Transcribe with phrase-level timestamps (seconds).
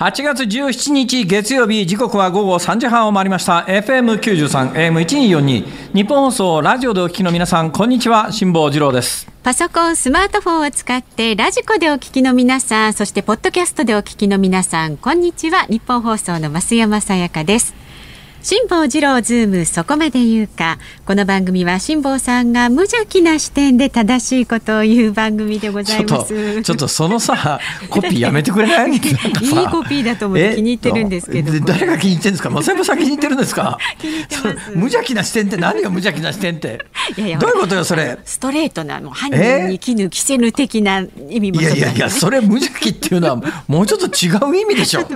[0.00, 3.66] 8月17日月曜日時刻は午後3時半を回りました。
[3.68, 9.30] FM93 AM1242 ニッポン放送ラジオでお聞きの皆さんこんにちは辛坊治郎です。
[9.42, 15.66] パソコンスマートフォンを使って radikoでお聞きの皆さんそしてポッドキャストでお聞きの皆さんこんにちは。
[15.68, 17.74] ニッポン放送の増山さやかです。
[18.42, 20.78] 辛坊治郎ズームそこまで言うか。
[21.04, 26.62] この番組は辛坊さんが無邪気な視点で正しいことを言う番組でございます。
[26.62, 28.92] ちょっとそのさ コピーやめてくれない？
[28.92, 31.52] いいコピーだと思って気に入ってるんですけど。
[31.66, 32.48] 誰が気に入ってるんですか？
[32.48, 33.76] 松山さん気に入ってるんですか？
[34.74, 36.80] 無邪気な視点って何が無邪気な視点って？
[37.18, 38.18] いやいやどういうことよそれ？
[38.24, 45.06] ストレートなの犯人に着ぬ着せぬ的な意味もいやいやいやそれ無邪気っていうのはもうちょっと違う意味でしょ。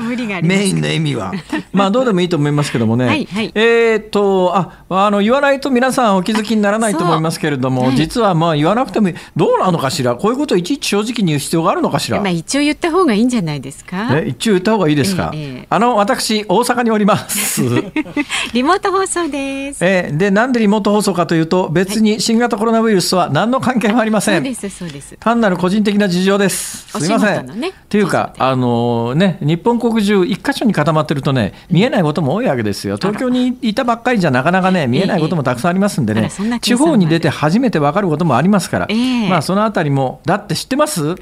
[0.43, 1.33] メインの意味は。
[1.73, 3.07] まあどうでもいいと思いますけどもね。
[3.07, 10.17] はいはい、えっ、とああの言わないと皆さんお気づきにならないと思いますけれども、はい、実はまあ言わなくてもどうなのかしら？
[10.17, 14.09] こういうことをいちいち正直に言う必要があるのかしら、まあ、一応言った方がいいんじゃないですか？
[14.19, 17.63] え一応言った方がいいですか、えーえー、あの私大阪におります。
[18.53, 25.17] リモート放送です、えー、でなんでリモート放送かというと別に新型コロナウイルスは何の関係もありません、そうですそうです。
[25.21, 26.89] 単なる個人的な事情です。
[26.89, 38.89] すみません、ね、っていうかあのね日本国中一箇所に固まってるとね見えないことも多いわけですよ東京にいたばっかりじゃなかなかね見えないこともたくさんありますんでね、地方に出て初めて分かることもありますから、
[39.29, 41.17] まあそのあたりもだって知ってます、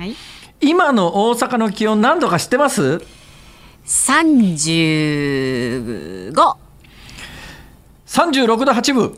[0.60, 3.02] 今の大阪の気温何度か知ってます
[3.84, 6.32] ？35
[8.06, 9.16] 36度8分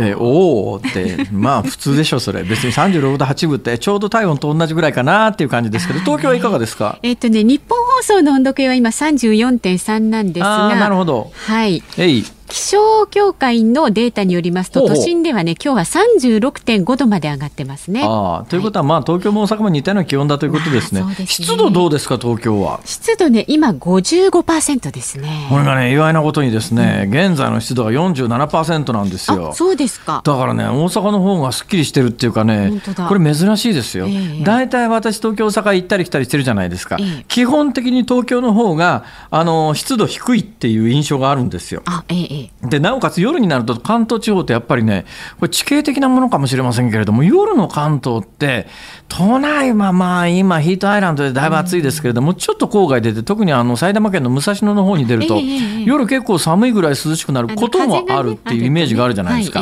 [0.00, 2.42] えおおって まあ普通でしょそれ。
[2.42, 10.74] 別に36度8分ってちょうど体温と同じぐらいかなっていう感じですけど東京はいかがですか、えっ、とね日本放送の温度計は今34.3なんですが。
[10.74, 11.30] なるほど。
[11.46, 11.82] はい。
[11.98, 18.02] えい気象協会のデータによりますと、都心ではね、今日は36.5度まで上がってますね。
[18.04, 21.02] あということは、まあ、東京も大阪も似たような気温だということですね。
[21.02, 22.80] まあ、すね湿度どうですか、東京は？
[22.84, 25.46] 湿度ね、今55%ですね。
[25.48, 29.52] これがね、意外なことにですね、うん、現在の湿度が47%なんですよ。
[29.54, 30.22] そうですか。
[30.24, 34.08] だからね、大阪の方がすっきりしてるっていうかね、これ珍しいですよ。
[34.42, 36.96] 大、体、私、東京、大阪行ったり来たりしてるじゃないですか。
[36.98, 41.82] えー、基本的に東京の方が、あの、湿度低いっていう印象があるんですよ。
[41.86, 45.04] あ、えー、で、なおかつ夜になると関東地方ってやっぱりね、
[45.38, 48.66] これ地形的なものかもしれませんけれども、夜の関東って、
[49.08, 55.38] 都内はまあ今ヒートアイランドでだいぶ暑いですけれども、ちょっと郊外出て、特にあの埼玉県の武蔵野の方に出ると、
[55.84, 59.60] 夜結構寒いぐらい涼しくなることもあるっていうイメージがあるじゃないですか。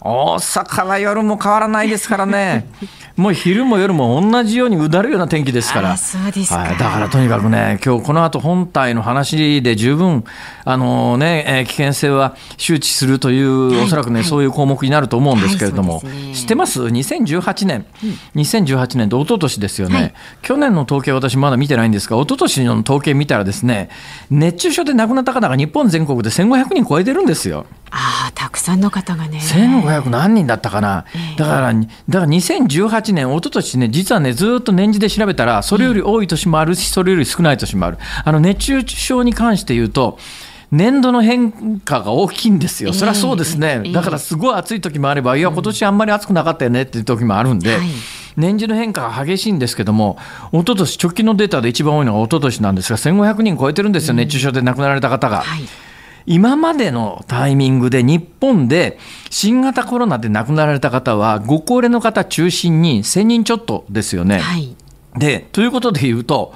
[0.00, 2.66] 大阪は夜も変わらないですからね。
[3.16, 10.24] もう昼も夜も同じようにうだるような天気ですから、はい、だからとにかくね、今日この後本体の話で十分、
[10.64, 12.19] あのね、えー、危険性は
[12.56, 16.02] 周知するという、はい、おそらくね、はい、そういう項目になると思うんですけれども、
[16.34, 18.06] 知ってます ?2018 年、う
[18.38, 23.90] ん、2018年で一昨年ですよね、去年の統計、私まだ見てないんですが、一昨年の統計見たらですね、
[24.30, 27.66] 熱中症で亡くなった方が日本全国で1500人超えてるんですよ。
[27.90, 29.38] ああ、たくさんの方がね。
[29.38, 31.04] 1500何人だったかな。
[31.14, 37.98] えー、だから、だから2018年、一昨年ね、実はね、ずっと年次で調べたら、それより多い年もあるし、それより少ない年もある。
[38.24, 40.18] あの、熱中症に関して言うと、
[40.72, 47.78] 年度の変化が大きいんですよ、そりゃそうですね、だからすごい暑い時もあれば、いや、今年あんまり暑くなかったよねっていう時もあるんで、
[48.36, 50.16] 年次の変化が激しいんですけども、
[50.52, 55.38] 一昨年直近のデータで一番多いのが一昨年なんですが、1500人超えてるんですよ、熱中症で亡くなられた方が。
[55.38, 55.62] はい。
[56.26, 58.98] 今までのタイミングで日本で
[59.30, 64.38] 新型コロナで亡くなられた方はご高齢の方中心に1000人ちょっとですよね。
[64.38, 64.76] はい、
[65.16, 66.52] でということで言うと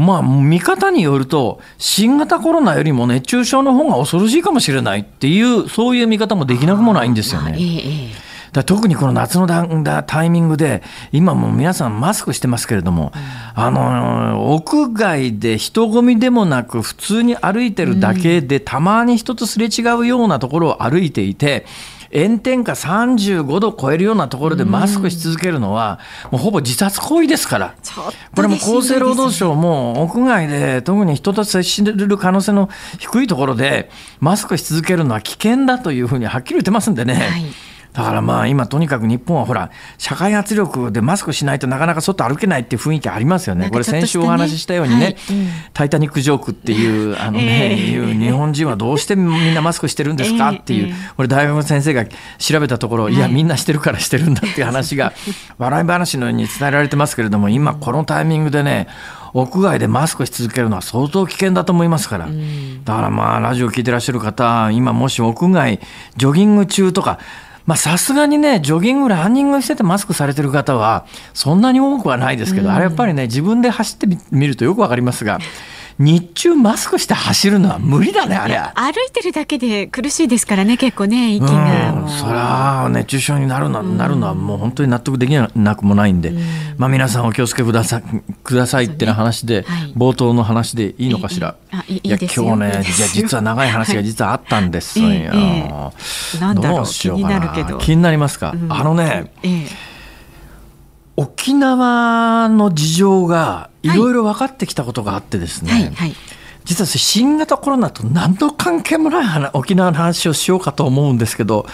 [0.00, 7.56] まあ見方によると新型コロナよりも熱中症の方が恐ろしいかもしれないっていうそういう見方もできなくもないんですよね。
[7.58, 10.82] ええだ特にこの夏のだタイミングで、
[11.12, 21.64] 今も皆さんマスクしてますけれども、うん、あの、屋外で人混みでもなく、普通に歩いてるだけで、うん、たまに人とすれ違うようなところを歩いていて、
[22.12, 27.74] 炎天下35度超えるようなところでマスクし続けるのは、もうほぼ自殺行為ですから、
[28.34, 32.68] これも厚生労働省も屋外で特に人と接しる可能性の
[32.98, 37.14] 低いところでマスクし続けるのは危険だというふうにはっきり言ってますんでね。
[37.14, 43.70] はいだからまあ今とにかく日本はほら社会圧力でマスクしないとなかなか外歩けないっていう雰囲気ありますよね。
[43.70, 45.36] これ先週お話ししたようにね、はい。
[45.36, 52.04] うん、タイタニックジョークっていうあのね、えー、いう日本人はどうしてみんなマスクしてるんですかっていう、これ大学の先生が
[52.38, 55.12] 調べたところ、いやみんなしてるからしてるんだっていう話が
[55.58, 58.86] 笑い話のように伝えられてますけれども今このタイミングでね
[59.32, 62.28] 屋外でマスクし続けるのは相当危険だと思いますから、
[62.84, 65.80] だからまあラジオ聞いてらっしゃる方今もし屋外
[66.16, 67.18] ジョギング中とか
[67.70, 75.38] まあさすがにね、ジョギング、ランニングしててマスクされてる方は、そんなに多くはないですけど、あれやっぱりね、自分で走ってみるとよくわかりますが、
[76.00, 78.56] 日中マスクして走るのは無理だねあれ。
[78.56, 86.40] 歩いてるだけで苦しいですからね結構ね息が、うん、そりゃ熱中症になるの,、なるのはもう本当に納得できなくもないんで、うん、
[86.78, 88.00] まあ皆さんお気をつけくださ
[88.42, 89.66] くださいってな話で、ね。
[89.66, 91.56] はい、冒頭の話でいいのかしら、
[91.86, 96.40] いいや今日ねじゃ実は長い話が実はあったんですよ、はいええ。
[96.40, 97.78] なんだろう気になるけど。
[97.78, 99.89] 気になりますか、うん、あのね、ええ
[101.20, 105.92] 沖縄の事情がいろいろ分かってきたことがあってですね、はいはい。
[105.92, 106.14] はい、
[106.64, 111.66] 実は新型コロナと何の関係もない沖縄の話をしようかと思うんですけど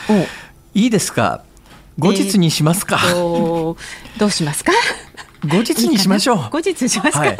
[0.74, 1.44] いいですか？
[1.98, 3.76] 後日にしますか、えー、
[4.18, 4.72] どうしますか？
[5.44, 6.38] 後日にしましょう。
[6.50, 7.36] 後日しますか、はい。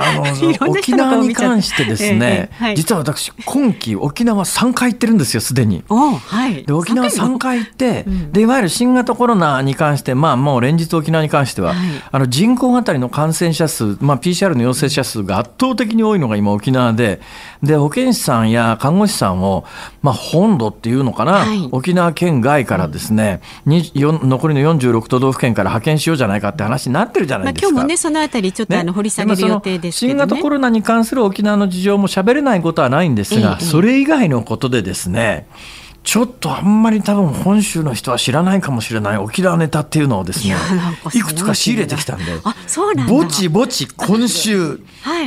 [0.00, 0.22] あの
[0.70, 5.82] 沖縄に関してですね、えーはい、実は私今期沖縄3回行ってるんですよすでに。
[5.88, 11.78] はい、で沖縄3回行って、うん、でいわゆる新型コロナに関してまあもう連日沖縄に関しては、はい、
[12.12, 17.20] あの人口当たりの感染者数、まあ、PCR の陽性者数が圧倒的に多いのが今沖縄で
[17.60, 19.64] で保健師さんや看護師さんを、
[20.02, 23.82] まあ、本土っていうのかな、はい、沖縄県外からですね、うん、
[24.28, 27.37] 残りの46都道府県から派遣しようじゃないかって話になってるじゃないですか。
[27.44, 35.48] まあ、今日もねそのあたりちょっとあの掘り下げる予定でですけど、ね、新型コロナに関する沖縄の事情も喋れないことはないんですが、ええ、それ以外のことでですね
[36.04, 40.54] ちょっとあんまり多分本州の人は知らないかもしれない沖縄ネタっていうのをですね
[41.12, 42.24] いくつか仕入れてきたんで
[43.06, 44.80] ぼちぼち今週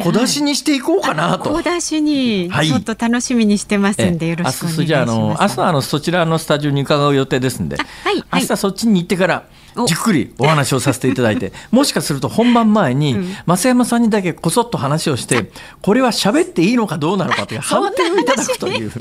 [0.04, 4.86] 小出しにしていこうかなと、小出しにちょっと楽しみにしてますんで、よろしくお願いします。
[4.86, 9.44] じゃあの明日あのそちらのスタジオに伺う予定ですんで、はい、明日そっちに行ってから
[9.88, 15.52] じっくりお話をさせていただいて もしかすると本番前に増山さんにだけこそっと話をして
[15.82, 18.92] これは喋っていいのかどうなのかという判定をいただくという。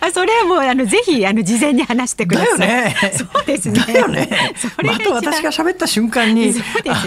[0.00, 2.58] あそれはもうあのぜひあの事前に話してください。
[2.58, 2.96] だよね。
[3.16, 3.80] そうですね。
[3.86, 4.28] だよね。
[4.82, 6.60] また私が喋った瞬間に、ね、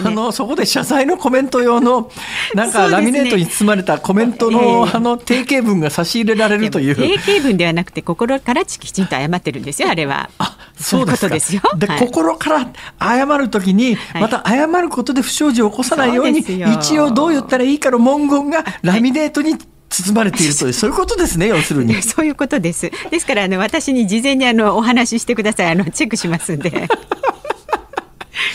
[0.06, 2.12] あのそこで謝罪のコメント用の
[2.53, 6.95] なんかラミネートに包まれたコメントの、ね、あの定型文が差し入れられるという。
[6.95, 10.30] 定型文ではなくて心からきちんと謝ってるんですよあれは。
[10.79, 11.62] あそうですですよ。
[11.77, 12.69] で、はい、心から
[13.00, 19.57] 謝るときにまた謝ることで不祥事を起こさないように、一応どう言ったらいいかの文言がラミネートに
[19.89, 21.95] 包まれているとそういうことですね、要するに。
[22.03, 22.91] そういうことです。
[23.09, 25.71] ですから、あの、私に事前に、あの、お話ししてください。
[25.71, 26.88] あの、チェックしますんで。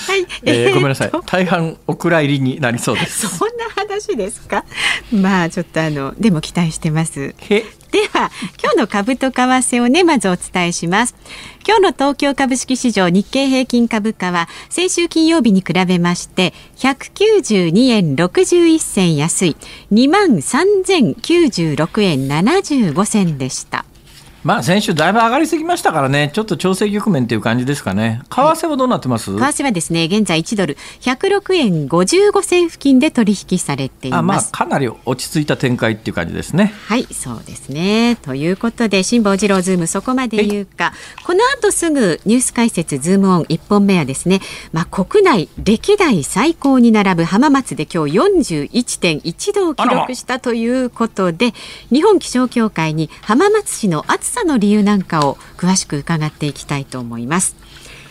[0.06, 1.10] はい、えー、ごめんなさい。
[1.26, 3.28] 大半お蔵入りになりそうです。
[3.28, 4.64] そんな話ですか？
[5.12, 7.34] まあ、ちょっと、あの、でも期待してます。
[7.92, 8.30] では
[8.62, 11.14] 今日の株と為替をねまずお伝えします
[11.66, 19.56] 今日の東京株式市場日経平均株価は先週金曜日に比べまして192円61銭安い
[19.92, 23.84] 2万3096円75銭でした
[24.44, 28.22] まあ先週だいぶ上がりすぎましたからね、ちょっと調整局面という感じですかね。
[28.28, 34.20] 為替はどうなってます、はい、為替はですね、現在1ドル106円55銭付近で取引されています。
[34.20, 36.74] あまあかなり落ち着いた展開っていう感じですね。
[36.86, 38.16] はい、そうですね。
[38.16, 40.92] ということで、辛坊治郎ズームそこまで言うか、
[41.24, 44.40] この後すぐニュース解説ズームオン1本目はですね、
[44.72, 51.54] まあ国内歴代最高に並ぶ浜松で今日41.1度を記録したということで、
[51.92, 57.56] 日本気象協会に浜松市の暑さの理由なんかを詳しく伺っていきたいと思います。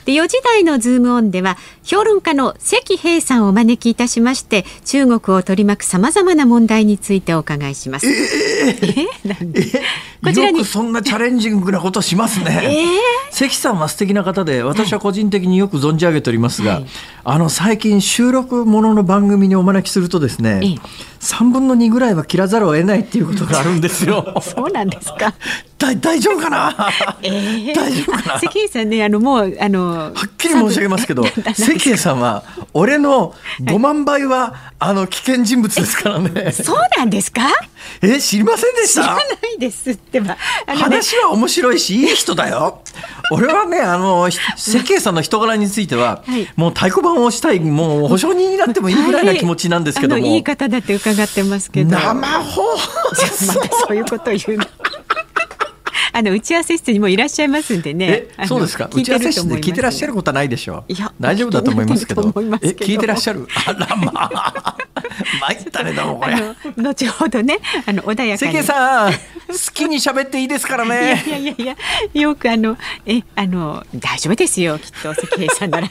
[0.05, 8.07] で4時台のズームオンでは評論家の関平さんをお招きいたしまして中国を取り巻くさまざまな問題についてお伺いします。
[8.07, 9.81] えー、え
[10.23, 12.61] こちらによくそんなチャレンジングなことしますね。
[13.31, 16.85] えー、関さんは素敵な方で私は個人的によく存じ上げておりますが、はい、
[17.23, 20.81] あの最近収録ものの番組にお招きするとですね、えー、
[21.21, 24.33] 3分の2ぐらいは切らざるを得ないっていうことがあるんですよ。
[24.41, 25.33] そうなんですか。
[25.77, 26.89] 大大丈夫かな、
[27.23, 28.39] えー、大丈夫かな？
[28.39, 31.23] 関根さんねあのもうあのはっきり申し上げますけど
[31.55, 36.51] 関根さんは俺の5万倍は、あの危険人物ですからね。
[36.51, 37.41] そうなんですか？
[38.01, 39.01] え知りませんでした？
[39.03, 39.21] 知らな
[39.55, 40.37] いですってば、ね、
[40.67, 42.81] 話は面白いしいい人だよ
[43.31, 51.91] 俺はねあの関根さんの人柄については、はい、もう太鼓判を押したいもう保証人になってもいいぐらいな気持ちなんですけども、はい、いい方だって伺ってますけど。
[51.91, 52.91] 生放送。
[53.87, 54.65] そういうこと言うの
[56.11, 58.25] あの打ち合わせ室にもいらっしゃいますんでね。
[58.47, 58.89] そうですか？
[58.93, 60.93] 打ち合わせ室で聞いてらっしゃることはないでしょう？
[60.93, 62.21] いや、大丈夫だと思いますけど。
[62.61, 63.47] え、聞いてらっしゃる？
[63.67, 64.77] あらまあ。
[65.41, 66.35] 参ったね、どうもこれ。
[66.83, 68.51] 後ほどね、あの穏やかに。
[68.53, 69.17] 関さん、好
[69.73, 71.21] きに喋っていいですからね。
[71.25, 71.75] いやいやいや
[72.13, 75.89] よくあの、え、あの、大丈夫ですよ、きっと関平さんなら。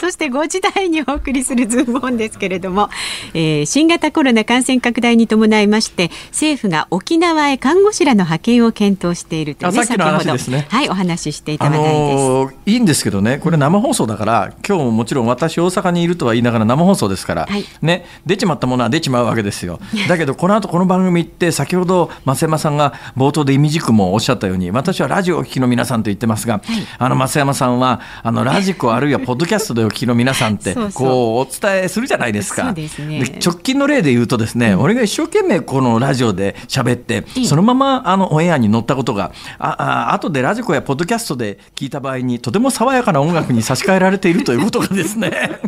[0.00, 2.90] そして5時台にお送りするズームオンですけれども、
[3.32, 19.80] えー、新型コロナ感染拡大に伴いまして、政府が沖縄へ看護師らの派遣を検討しているというね、先ほど、ね、はい、お話ししていた話題です、あのー、いいんですけどね、これ生放送だから、今日ももちろん私大阪にいるとは言いながら生放送ですから、はい、ね、出ちまったものは出ちまうわけですよ。
[20.08, 26.62] だけど、この後この番組って、先ほど増山さんが冒頭で意味軸もおっしゃったように、私はラジオをお聞きの皆さんと言ってますが、はい、
[26.98, 32.72] あの増山さんは、あの radikoあるいはポッドキャストでお聞きの皆さんって、こうお伝えするじゃないですか。
[32.72, 45.60] ですね、直近の例で言うとですね、うん、俺が一生懸命このラジオで喋って、そのままあのオンエアに乗ったことが、ああ後で radikoやポッドキャストで聞いた場合に、とても爽やかな音楽に差し替えられているということがですね。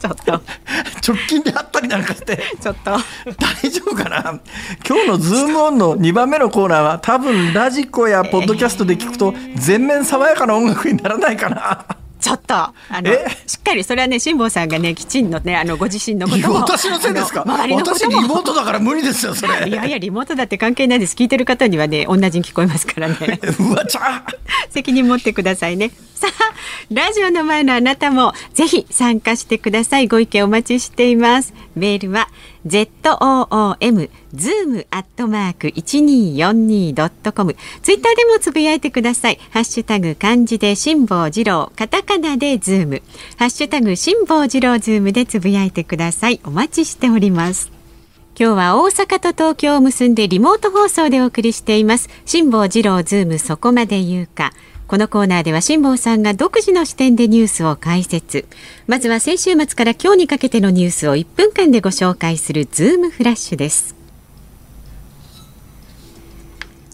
[0.00, 0.32] ちょっと
[1.06, 4.38] 直近であったりなんかしてちょっと大丈夫かな？
[4.86, 11.86] 今日のズームオンの2番目のコーナーは多分 radikoやポッドキャストで聞くと全面爽やかな音楽にならないかな。
[12.24, 13.12] ちょっとあの
[13.46, 17.44] しっかりそれはね辛坊さんがねきちんのねあのご自身のことも私のせいですか？
[17.46, 19.52] 私リモートだから無理ですよそれ。
[19.68, 21.14] いやいやリモートだって関係ないです。
[21.14, 23.16] 聞いてる方にはね同じに聞こえますからね。
[23.60, 24.24] うわちゃ
[24.70, 25.90] 責任持ってくださいね。
[26.14, 26.54] さあ
[26.90, 30.08] ラジオの前のあなたもぜひ参加してください。
[30.08, 31.52] ご意見お待ちしています。
[31.76, 32.28] メールは
[32.66, 37.56] zoom zoom アットマーク一二四二ドットコム。
[37.82, 39.38] ツイッターでもつぶやいてください。
[39.50, 41.72] ハッシュタグ漢字で辛坊治郎。
[41.76, 43.02] カタカナでズーム。
[43.36, 46.40] ハッシュタグ辛坊治郎ズームでつぶやいてください。
[46.44, 47.70] お待ちしております。
[48.36, 52.08] 今日は大阪と東京を結んでリモート放送でお送りしています。
[52.24, 54.52] 辛坊治郎ズームそこまで言うか。
[54.94, 58.46] このコーナーでは辛坊さんが独自の視点でニュースを解説。
[58.86, 63.96] まずは先週末から今日にかけてのニュースを1分間でご紹介するズームフラッシュです。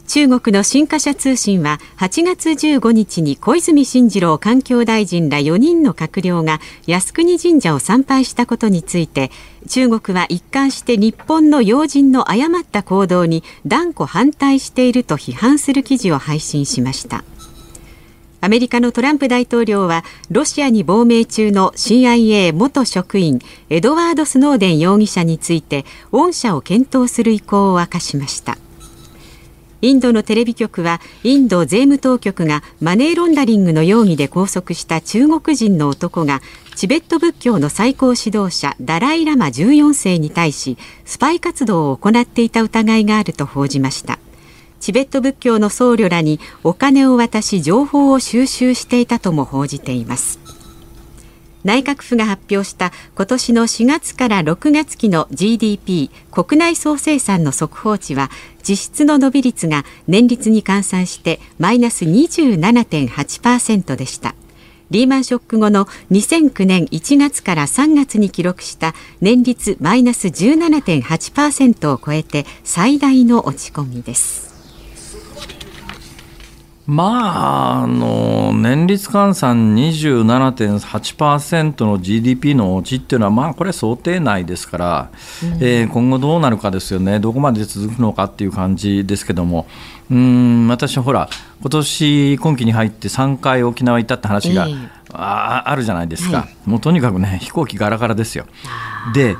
[0.08, 9.30] 中国の新華社通信は8月15日に小泉進次郎環境大臣ら4人の閣僚が靖国神社を参拝したことについて
[9.68, 17.24] 中国は一貫して日本の要人の誤った行動に断固反対していると批判する記事を配信しました。
[18.42, 28.56] アメリカのトランプ大統領はロシアに亡命中の CIA 元職員エドワード・スノーデン容疑者について恩赦を検討する意向を明かしました。
[29.82, 36.40] インドのテレビ局はインド税務当局がマネーロンダリングの容疑で拘束した中国人の男が
[36.76, 44.18] チベット仏教の最高指導者ダライ・ラマ14世に対しスパイ活動を行っていた疑いがあると報じました。
[44.80, 50.40] チベット仏教の僧侶らにお金を渡し情報を収集していたとも報じています。
[51.62, 58.30] 内閣府が発表した今年の4月から6月期の GDP 国内総生産の速報値は
[58.66, 64.34] 実質の伸び率が年率に換算してマイナス27.8%でした。
[64.90, 74.49] リーマンショック後の2009年1月から3月に記録した年率マイナス17.8%を超えて最大の落ち込みです。
[76.86, 85.10] まあ、あの年率換算27.8%の GDP の落ちっていうのは、まあ、これ想定内ですから、
[85.42, 89.66] うん、えー、今後どうなるかですよね、どこまで続くのかっていう感じですけども、
[90.10, 91.28] うん私、ほら、
[91.60, 98.46] 今年今期に入って3回沖縄行ったって話が、えー、ああるじゃないですか、はい、もうとにかくね、飛行機ガラガラですよ。
[99.14, 99.36] で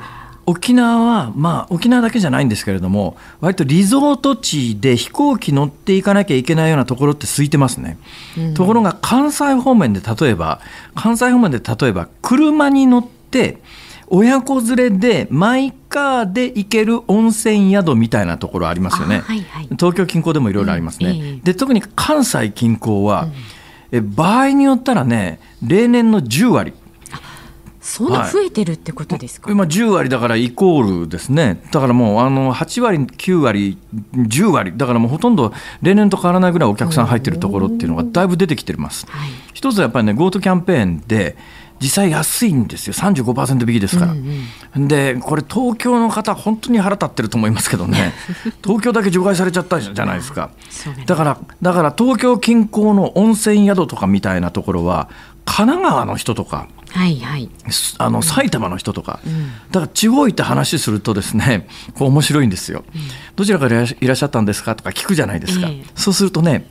[0.51, 7.97] 沖縄は、まあ、沖縄だけじゃないんですけれども、割とリゾート地で飛行機乗っていかなきゃいけないようなところって空いてますね。
[8.37, 10.59] うん、ところが、関西方面で例えば、
[10.93, 13.61] 関西方面で例えば、車に乗って、
[14.07, 19.19] 親子連れでマイカーで行ける温泉宿みたいなところありますよね。
[19.19, 21.11] はいはい、東京近郊でもいろいろありますね。
[21.11, 23.29] うんえー、で特に関西近郊は、
[23.91, 26.73] うん、え場合によったらね例年の10割
[27.81, 33.77] そんな増えてるってことですか、はい、まあ、10割だからイコールですね、だからもうあの8割、9割、
[34.13, 39.07] 10割、だからもうほとんど例年と変わらないぐらいお客さん入ってるところっていうのがだいぶ出てきてます。
[39.09, 41.35] はい、一つはやっぱりね、GoTo キャンペーンで、
[41.81, 44.45] 実際安いんですよ、35%引きですから、うん
[44.75, 48.13] うん、でこれ、東京の方、本当に腹立ってると思いますけどね、
[48.63, 50.51] 東京だけ除外されちゃったじゃないですか、
[51.07, 55.09] だから、だから東京近郊の温泉宿とかみたいなところは、
[55.43, 57.49] 神奈川の人とか、はいはい。
[57.97, 59.19] あの埼玉の人とか、
[59.71, 62.83] だから地方行って話するとですねこう面白いんですよ、
[63.35, 65.85] どちらからいらっしゃったんですかとか聞くじゃないですか、ええ。
[65.95, 66.67] そうするとね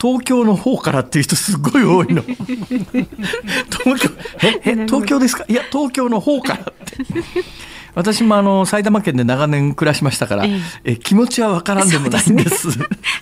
[0.00, 2.22] 東京の方からっていう人すごい多いの。
[3.84, 4.10] 東京
[4.42, 4.60] え？
[4.64, 4.86] え？
[4.86, 5.44] 東京ですか？
[5.48, 6.96] いや東京の方からって
[7.94, 10.48] 私もあの埼玉県で長年暮らしましたから、え
[10.84, 12.68] ええ気持ちはわからんでもないんです。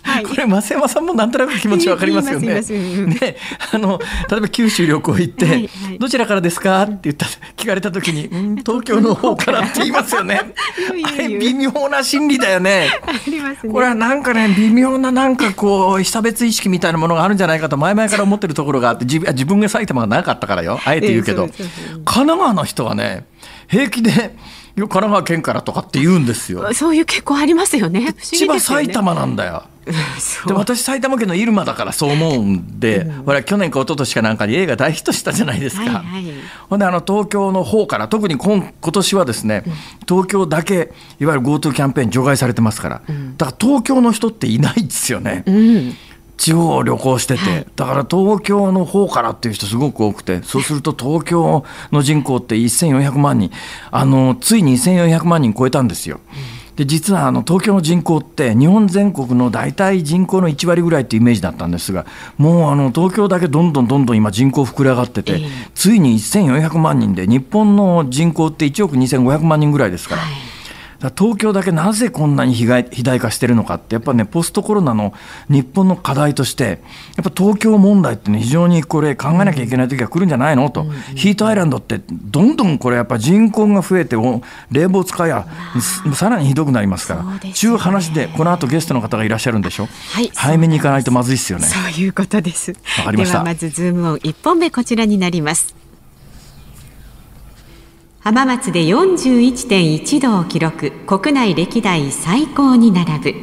[0.02, 2.60] はい これ増山さんもなんとなく気持ちわかりますよね。
[2.60, 3.36] ね、
[3.72, 3.98] あの
[4.30, 10.40] 例えば九州旅行行って、はいはいどちらからですかって言った聞かれた時に、うん東京の方からって言いますよね。
[11.04, 12.68] あれ微妙な心理だよね。
[12.68, 12.90] ね。
[13.70, 23.24] これはなんかね微妙ななんかこう被差別意識みたいなものがあるんじゃないかと前々から思ってるところがあって自分自分が埼玉がなかったからよあえて言うけど、神奈川の人はね
[23.68, 24.30] 平気で「いや
[24.86, 26.72] 神奈川県から」とかって言うんですよ。
[26.72, 27.98] そういう傾向ありますよね。
[27.98, 28.14] ね。
[28.20, 29.64] 千葉埼玉なんだよ。
[30.46, 35.82] で私埼玉県の入間だからそう思うんで、ほら去年か一昨年かなんかに映画大ヒットしたじゃないですか。
[35.82, 36.24] はいはい
[36.68, 39.64] ほんであの東京の方から特に今今年はですね、
[40.06, 43.02] 東京だけいわゆる GoTo キャンペーン除外されてますから、
[43.38, 45.42] だから東京の人っていないですよね。
[45.46, 45.96] うん。
[46.38, 53.50] 地方を旅行してて、はいだから東京の方からっていう人すごく多くてそうすると東京の人口って1400万人
[53.90, 56.20] あのついに1400万人超えたんですよ。
[56.76, 70.22] で実はあの東京の人口って日本全国の大体人口の1割ぐらいっていうイメージだったんですがもうあの東京だけどんどんどんどん今人口膨れ上がってて、ええついに1400万人で日本の人口って1億2500万人ぐらいですから。
[70.22, 70.57] はい。
[71.16, 75.14] 東京だけなぜこんなに被害肥大化してるのかってやっぱねポストコロナの
[75.48, 80.70] 日本の課題としてやっぱ東京問題ってね非常にこれ考えなきゃいけない時が来るんじゃないの？
[80.70, 85.46] と、ヒートアイランドってどんどんこれやっぱ人口が増えてお冷房使いや
[85.80, 87.52] すさらにひどくなりますから。
[87.52, 90.32] ちゅう話でこの後ゲストの方がいらっしゃるんでしょ、はい。
[90.34, 91.66] 早めに行かないとまずいっすよね。
[91.66, 92.72] そういうことです。
[92.98, 93.34] わかりました。
[93.34, 95.76] ではまずズームオン一本目こちらになります。
[98.28, 103.34] 浜松で41.1度を記録、国内歴代最高に並ぶ。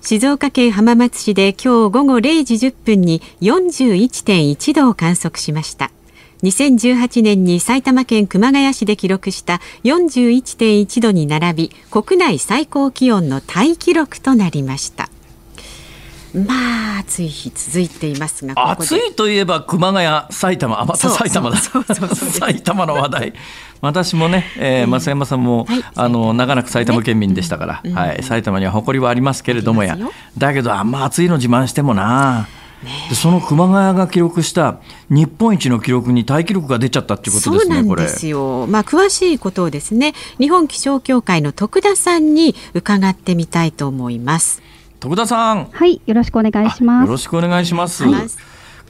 [0.00, 5.90] 静岡県浜松市で今日午後0時10分に41.1度を観測しました。
[6.42, 15.10] 2018年に埼玉県熊谷市で記録した41.1度に並び国内最高気温のタイ記録となりました
[16.34, 21.56] まあ暑い日続いていますが暑いといえば熊谷、埼玉、あまた埼玉だ。
[22.14, 23.32] 埼玉の話題。
[23.80, 29.98] 私もね、えー、増山さんも、はいあの長らく埼玉県民でしたから、うんはい、埼玉には誇りはありますけれどもや。
[30.36, 32.46] だけどあんま暑いの自慢してもな、
[33.08, 38.66] でその熊谷が記録した日本一の記録にタイ記録が出ちゃったっていうことですねそうなんですよ。
[38.66, 44.62] まあ詳しいことをですね、日本気象協会の徳田さんに伺ってみたいと思います。
[45.00, 47.06] 徳田さんはい、よろしくお願いします。
[47.06, 48.28] よろしくお願いしますお願い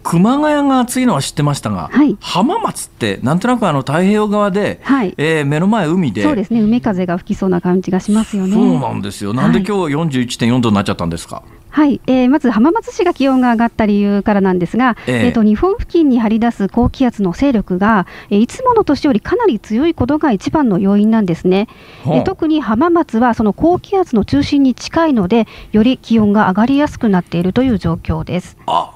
[0.03, 8.55] 熊谷が暑いのは知ってましたが、はい浜松ってなんとなくあの太平洋側で、はいえー目の前海でそうですね、海風が吹きそうな感じがしますよね。
[8.55, 9.35] そうなんですよ。
[9.35, 11.43] なんではい今日41.4度になっちゃったんですか？
[11.71, 21.69] はい、えーまず浜松市が気温が上がった理由からなんですが、えええーと日本付近に張り出す高気圧の勢力が、えーいつもの年よりかなり強いことが一番の要因なんですね。
[22.05, 28.57] えー特に浜松はその高気圧の中心に近いので、より気温が上がりやすくなっているという状況です。
[28.67, 28.93] あ、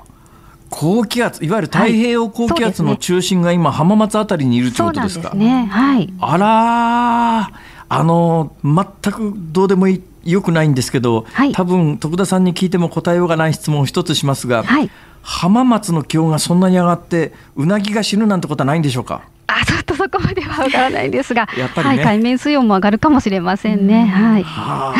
[0.70, 5.66] 高気圧、いわゆる太平洋高気圧の中心が今浜松あたりにいるということですすね。
[5.70, 6.12] はい。
[6.20, 10.02] あらー、あの全くどうでもいい。
[10.24, 14.90] よくないんですけど、はい多分徳田さんに聞いても答えようがない質問を一つしますが、はい。
[15.20, 19.20] 浜松の気温がそんなに上がってうなぎが死ぬなんてことはないんでしょうか？
[19.48, 24.06] あ、ちょっとそこまではわからないですが、 やっぱりねはい、海面水温も上がるかもしれませんね。
[24.06, 24.42] はい。
[24.44, 24.94] は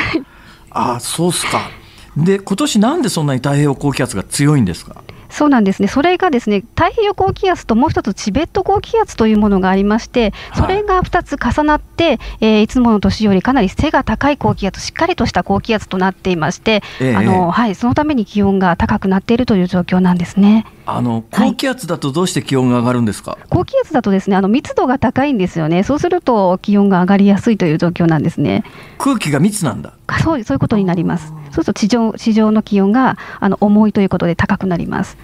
[0.70, 1.70] あ、あそうっすか
[2.18, 4.96] で今年なんでそんなに太平洋高気圧が強いんですか？
[5.34, 17.16] そうなんですね、それがですね太平洋高気圧ともう一つチベット高気圧というものがありまして、それが2つ重なって、えーいつもの年よりかなり背が高い高気圧、しっかりとした高気圧となっていまして、ええ。
[17.16, 20.66] あのはい、そのために気温が高くなっているという状況なんですね。
[20.86, 28.64] あのはい高気圧だとどうして気温が上がるんですか、高気圧だとですねあの密度が高いんですよね、そうすると気温が上がりやすいという状況なんですね。
[28.98, 31.28] 空気が密なんだあそうそういうことになります。
[31.28, 35.16] そうすると地上地上の気温があの重いということで高くなります。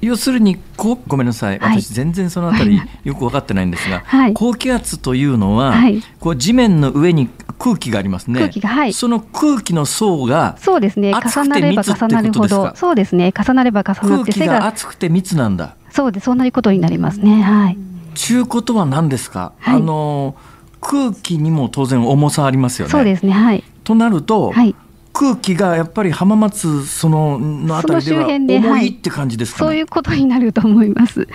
[0.00, 1.58] 要するにこうごめんなさい。
[1.58, 1.80] はい。
[1.80, 4.34] 私全然そのあたりよく分かってないんですが、はい。
[4.34, 6.02] 高気圧というのは、はい。
[6.20, 8.40] こう地面の上に空気がありますね。
[8.40, 8.92] 空気がはい。
[8.92, 15.74] その空気の層がそうですね、重なれば重なるほど、そうですね、重なれば重なって背が、熱くて密なんだ。
[15.90, 17.78] そうです、そんなことになりますね、はい。
[18.14, 19.76] ちゅうことは何ですか、はい。
[19.76, 20.36] あの
[20.80, 22.92] 空気にも当然重さありますよね。
[22.92, 23.64] そうですね、はい。
[23.82, 24.76] となると、はい。
[25.18, 29.66] 空気がやっぱり浜松そののあたりでは重いって感じですか、ね？
[29.66, 31.26] はい、そういうことになると思います。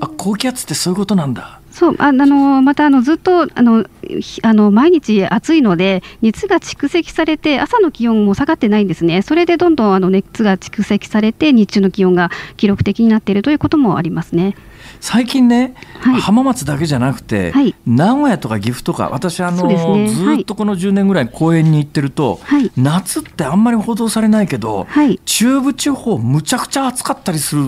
[0.00, 1.58] あ高気圧ってそういうことなんだ。
[1.70, 3.86] そうあのまたあのずっとあの
[4.42, 14.54] あの毎日暑いので熱が蓄積されて朝の気温も下がってないんですね、それでどんどんあの熱が蓄積されて日中の気温が記録的になっているということもありますね。
[15.00, 24.86] 最近ね、はい、浜松だけじゃなくて、はい、名古屋とか岐阜とか私あの、ね、ずっとこの10年ぐらい公園に行ってると、はい、夏ってあんまり報道されないけど、
[25.24, 27.62] 中部地方むちゃくちゃ暑かったりする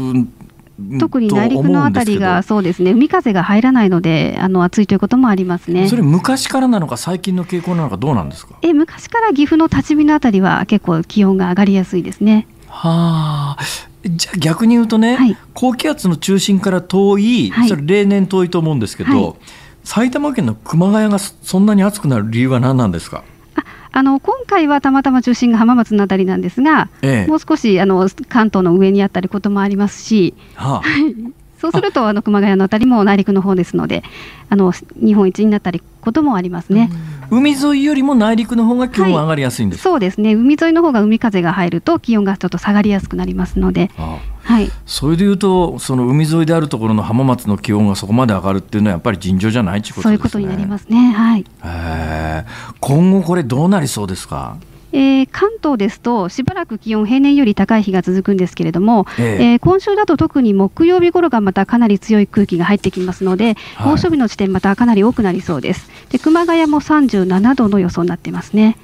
[0.98, 5.88] 特に内陸のあたりがそうですね、海風が入らないので、あの暑いということもありますね。
[5.88, 8.54] それ昔からなのか、最近の傾向なのか、どうなんですか？
[8.62, 12.46] え、昔から岐阜の立ち見のあたりは、結構気温が上がりやすいですね。
[12.68, 13.89] はあ。
[14.04, 19.36] じゃあ逆に言うとね、はい、高気圧の中心から遠い、それ例年遠いと思うんですけど、はい、
[19.84, 23.24] 埼玉県の熊谷がそんなに暑くなる理由は何なんですか？
[23.92, 30.82] あの今回はたまたま中心が浜松のあたりなんですが、ええ、もう少しあの関東の上にあったりこともありますし、はあ、
[31.58, 34.04] そうするとあの熊谷のあたりも内陸の方ですので
[34.48, 36.88] あの日本一になったりこともありますね。
[37.30, 43.90] 海沿いよりも内陸の方が気温は上がりやすいんです、はい、そうですね海沿いの方が海風が入ると気温がちょっと下がりやすくなりますので。
[44.42, 50.10] はい、それでいうと、その海沿いであるところの浜松の気温がそこまで上がるっていうのは、やっぱり尋常じゃないということですね。
[50.10, 51.12] そういうことになりますね。
[51.12, 51.44] はい。
[52.80, 54.56] 今後これどうなりそうですか？
[54.92, 65.90] えー、関東ですと、しばらく気温、平年より高い日が続くんですけれども、えー、えー、今週だと特に木曜日頃がまたかなり強い空気が入ってきますので、猛暑日の地点、またかなり多くなりそうです。
[66.10, 68.76] で熊谷も37度の予想になってますね。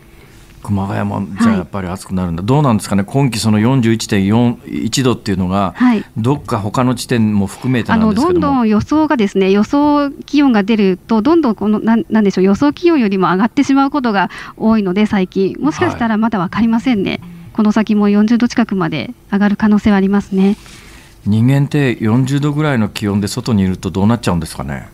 [0.66, 17.20] 熊谷もじゃあやっぱり暑くなるんだ、はい、どうなんですかね、今季その41.41度っていうのが、はい、どっか他の地点も含めてあのどんどん予想がですね、予想気温が出ると、どんどんこのなんなんでしょう、予想気温よりも上がってしまうことが多いので、最近、もしかしたらまだ分かりませんね、はい、
[17.52, 20.56] この先も40度近くまで上がる可能性はありますね。
[21.26, 24.88] 人間って40度ぐらいの気温で外にいるとどうなっちゃうんですかね？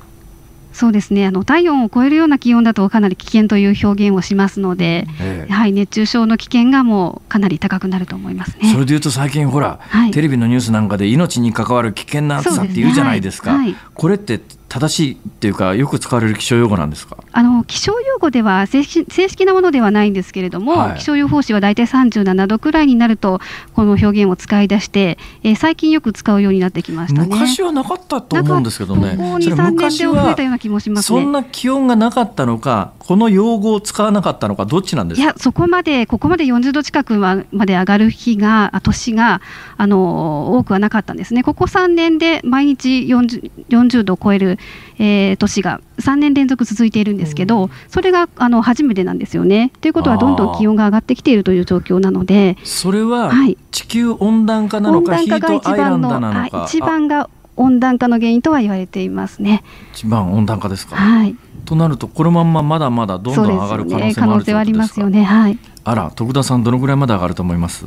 [0.72, 1.26] そうですね。
[1.26, 8.72] あの体温を超えるような気温だとかなり危険という表現をしますので、ええ、やはり熱中症の危険がもうかなり高くなると思いますね。
[8.72, 13.58] それでいうと最近ほら、はい、テレビのニュースなんかで命に関わる危険な暑さっていうじゃないですか、ね。
[13.58, 14.40] はい、これって
[14.72, 17.18] 正しいっていうかよく使われる気象用語なんですか？
[17.32, 23.40] あの気象用語では正式なものではないんですけれども、はい、気象予報士は大体37度くらいになると
[23.74, 27.28] この表現を使い出して、えー、最近よく使うようになってきましたね。
[27.28, 29.10] 昔はなかったと思うんですけどね。
[29.10, 39.42] ここ2、3年で増えたような気もします、ね、そんな気温がなかったのかこの用語を使わなかったのかどっちなんですいやそこまでここまで40度近くまで上がる日が年が
[39.76, 41.42] あの多くはなかったんですね。
[41.42, 44.58] ここ3年で毎日 40, 40度を超える、
[44.98, 49.72] えー、年が3年連続続いているんですけど、うん、それがあの初めてなんですよね。
[49.80, 53.32] ということはどんどん気温が上がってきているという状況なのでそれは
[53.70, 59.62] 地球温暖化なのか、はい、ヒートアイランドなのか一番が温暖化の原因とは言われていますね。
[59.92, 60.96] 一番温暖化ですか。
[60.96, 61.36] はい。
[61.64, 65.22] となるとこのまままだまだどんどん上がる可能性もある、ね、可能性はありますよね。
[65.22, 65.58] はい。
[65.84, 67.86] あら徳田さんどのぐらいまで上がると思います？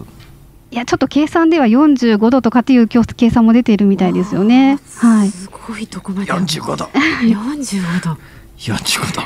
[0.71, 4.79] いやちょっと計算では45度とかっていう計算も出ているみたいですよね。
[4.97, 5.29] はい。
[5.29, 6.31] すごいとこまで。
[6.33, 6.85] 45度。
[6.85, 8.17] 45度。
[8.57, 9.21] 45度。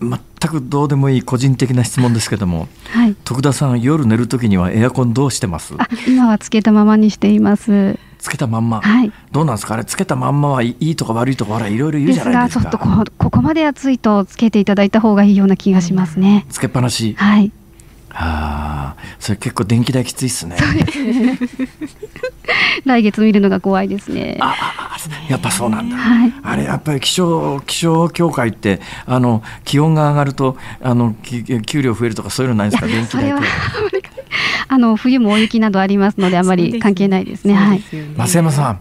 [0.00, 5.74] 全くどうでもいい個人的な質問ですけども、はい、徳田さん夜寝る時にはエアコンどうしてます？
[6.08, 9.74] 今はつけたままにしていますつけたまんま、はい、どうなんですか？
[9.74, 17.52] あれつけたまんまはいいとか悪いとかいろいろ言うじゃないですかちょっとこここまで暑いとつけていただいた方がいいような気がしますね、つけっぱなしはい
[18.14, 20.56] ああ、それ結構電気代きついっすね。
[22.84, 24.36] 来月見るのが怖いですね。
[24.40, 24.54] あ
[24.96, 24.96] あ、
[25.28, 25.96] やっぱそうなんだ。
[25.96, 32.86] はい、あれやっぱり気象気象協会ってあの気温が上がるとあの給料増えるとかそういうのないですか？
[32.86, 33.32] 電気代
[34.68, 37.54] あの冬も大雪などありますのであまり関係ないですね。
[37.54, 37.82] はい。
[38.16, 38.80] 増山さん、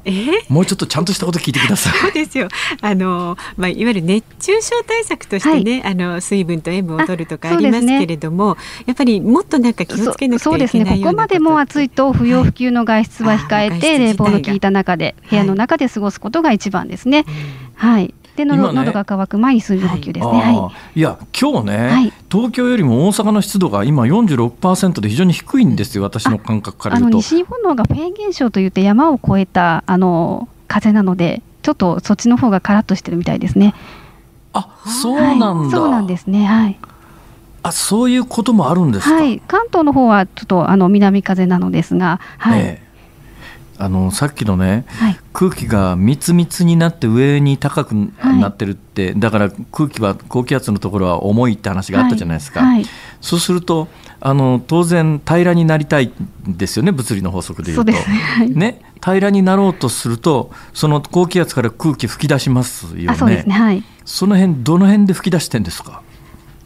[0.50, 1.94] もうちょっとちゃんとしたこと聞いてください。
[1.94, 2.48] そうですよ。
[2.82, 11.00] あのまあいわゆる熱中症対策としてね、はい、あの水分と塩分を取るとかありますけれども、ね、やっぱりもっとなんか気をつけなくちゃいけないそうですね。
[11.04, 17.26] ここまでも暑いと不要不急の外出は控えて、冷房の効いた中で部屋の中で過ごすことが一番ですね。
[17.76, 18.14] はい。
[18.36, 20.34] での、ね、喉が渇く前に水分補給ですね。
[20.34, 27.17] はい、いや今日ね、はい、東京よりも大阪の湿度が今46%で非常に低いんですよ私の感覚から言うと。
[27.17, 33.76] 西日本の方がフェーン現象といって山を越えたあの風なのでちょっとそっちの方がカラッとしてるみたいですね。
[34.54, 36.46] あそうなんだ、はい、そうなんですね。
[36.46, 36.80] はい。
[37.63, 42.81] あそういうこともあるんですはい、関東の方はちょっとあの南風なのですが、はい、ええ
[43.82, 52.86] あのさっきのね、はい、空気が密密になって上に高くなってるって、はい、だから空気は高気圧のところは重いって話があったじゃないですか、はい、
[53.22, 53.88] そうすると
[54.20, 56.13] あの当然平らになりたい
[56.48, 57.91] んですよね物理の法則でいうと。
[57.91, 58.20] そうね。
[58.20, 58.50] はい。
[58.52, 58.82] ね？
[59.04, 63.08] 平らになろうとするとその高気圧から空気吹き出しますよね。
[63.10, 63.56] あそうですね。
[63.56, 63.84] はい。
[64.06, 66.04] その辺どの辺で吹き出してんですか？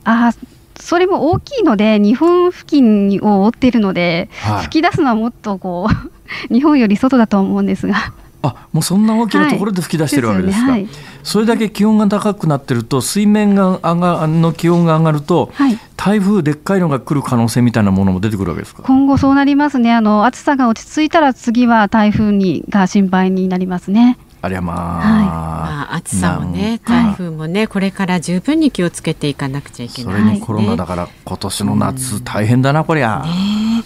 [0.04, 0.34] あ
[0.78, 4.64] それも大きいので日本付近を覆っているので、はい。
[4.64, 6.12] 吹き出すのはもっとこう
[6.52, 8.14] 日本より外だと思うんですが。
[8.42, 10.72] あもうそんな大きなところで吹き出してるわけですか。
[10.72, 11.06] はいですよね。
[11.24, 15.80] それだけ気温が高くなってると水面が上がの気温が上がると、はい。
[15.96, 18.84] 台風でっかいのが来る可能性みたいなものも出てくるわけですか。
[18.84, 19.92] 今後そうなりますね。
[19.94, 24.20] あの暑さが落ち着いたら次は台風にが心配になりますね。
[24.46, 33.24] ありゃまあ、まあ、暑さもね、台風もね、これから十分に気をつけていかなくちゃいけそない、れにコロナだから今年の夏大変だなこりゃ。
[33.26, 33.84] ね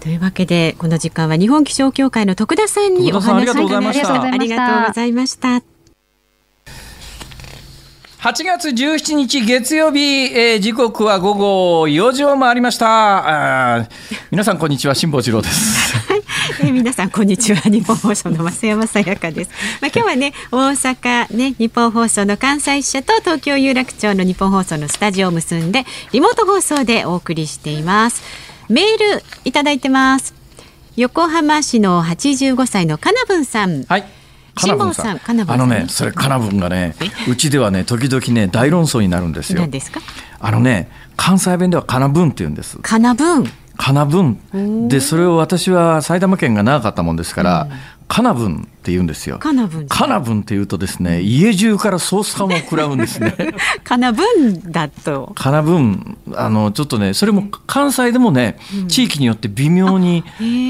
[0.00, 5.62] というわけでこの時間は日本気象協会の徳田さんにお話をがとうございましたありがとうございました。
[8.20, 13.88] 8月17日月曜日、えー時刻は午後4時を回りました。
[14.30, 16.06] 皆さんこんにちは辛坊治郎です。
[16.62, 19.50] えー皆さんこんにちは日本放送の増山さやかです。
[19.80, 28.49] まあ今日はね大阪ね日本放送の関西支社と東京有楽町の日本放送のスタジオを結んでリモート放送でお送りしています。
[28.70, 28.84] メー
[29.16, 30.32] ルいただいてます。
[30.96, 33.82] 横浜市の85歳のかなぶんさん。
[33.82, 34.04] はい。
[34.56, 36.94] 辛坊さんさんあのね、それかなぶんがね、
[37.28, 39.72] うちではね、時々ね、大論争になるんですよ何。
[39.72, 40.00] ですか？
[40.38, 42.78] あのね、関西弁ではかなぶんって言うんです。
[42.78, 43.44] かなぶん。
[43.76, 44.86] かなぶん。
[44.88, 47.68] で、それを私は埼玉県が長かったもんですから、
[48.06, 49.38] かなぶんって言うんですよ。
[49.38, 49.88] かなぶん。
[49.88, 53.34] かなぶんって言うとですね、家中からソース感を食らうんですね。
[53.84, 55.32] かなぶんだと。
[55.34, 60.24] かなぶん、あの、ちょっとね、それも関西でもね、地域によって微妙に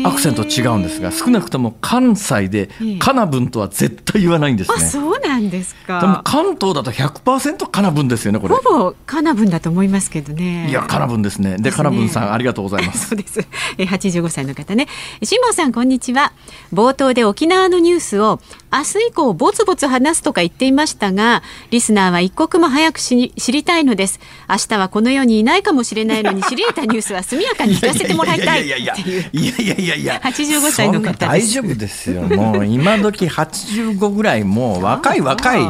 [0.05, 4.87] アクセント違うんですが、少なくとも関西でええかなぶんとは絶対言わないんですあ、ね。
[4.87, 6.23] そうなんですでもか。
[6.25, 8.63] 関東だと100%かなぶんですよね、これほ。
[8.63, 10.69] ぼかなぶんだと思いますけどね。
[10.69, 11.59] いや、かなぶんですね。
[11.59, 13.07] で、かなぶんさん、ありがとうございます。
[13.11, 13.39] そうです。
[13.79, 14.89] えー、85歳の方ね。
[15.23, 16.33] 辛坊さん、こんにちは。
[16.73, 18.41] 冒頭で沖縄のニューースを
[18.73, 24.21] 明日以降ぼつぼつ話すとか言っていましたが、リスナーは一刻も早く知り知りたいのです。
[24.49, 29.47] 明日はこの世にいないかもしれないのに知り得たニュースは速やかに聞かせてもらいたいいやいやいってい。
[29.47, 35.61] やいやいやいやいや85歳の方です大丈夫ですよもう今時85ぐらいもう若い若い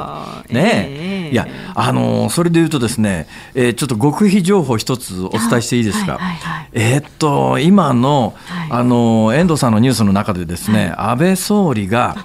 [0.53, 0.87] ね。
[0.89, 1.31] ええ。
[1.33, 6.69] いやあのそれで言うとですね、えーちょっと極秘情報一つお伝えしていいですか、はいはいはい。
[6.73, 8.69] えーっと今の、はい。
[8.71, 12.17] あの遠藤さんのニュースの中でですね、安倍総理が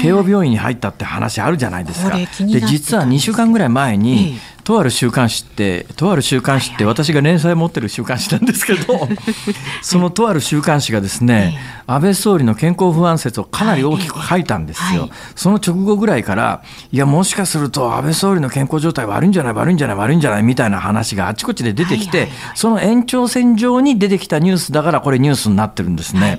[0.00, 2.16] 慶応病院に入ったって話あるじゃないですか。
[2.16, 9.08] で実は2週間ぐらい前に、ええとある週刊誌ってとある週刊誌って私が連載持ってる週刊誌なんですけど
[9.82, 15.10] そのとある週刊誌がですね、安倍総理の健康不安説をかなり大きく書いたんですよ、はい。
[15.34, 26.38] その直後ぐらいからいやもしかすると安倍総理の健康状態悪いんじゃない悪いんじゃない悪いんじゃないみたいな話があちこちで出てきて、その延長線上に出てきたニュースだからこれニュースになってるんですね。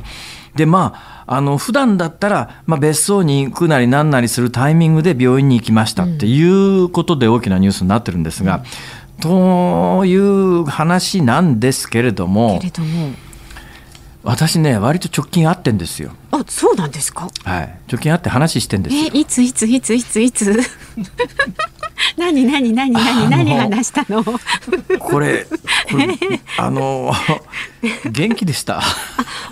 [0.56, 8.64] でまああの普段だったら、まあ、別荘に行くなりなんなりするタイミングで病院に行きましたっていうことで大きなニュースになってるんですが、
[9.22, 13.12] という話なんですけれどもけれども、
[14.24, 16.12] 私ね割と直近あってんですよ。
[16.32, 17.30] あ、そうなんですか？
[17.44, 19.04] はい、直近あって話してんですよ。
[19.14, 20.60] え、いついついついついつ？
[22.18, 24.24] 何何何何何話したの？
[25.00, 26.18] これこれ
[26.58, 27.14] あの
[28.10, 28.82] 元気でした。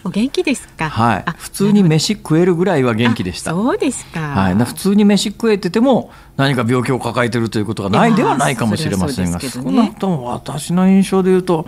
[0.03, 0.89] お元気ですか？
[0.89, 3.51] はいあ、普通に飯食えるぐらいは元気でした。
[3.51, 4.19] あそうですか。
[4.19, 11.67] はい、な普通に飯食えてても何か病気を抱えてるということがないではないかもしれませんが、少なくとも私の印象で言うと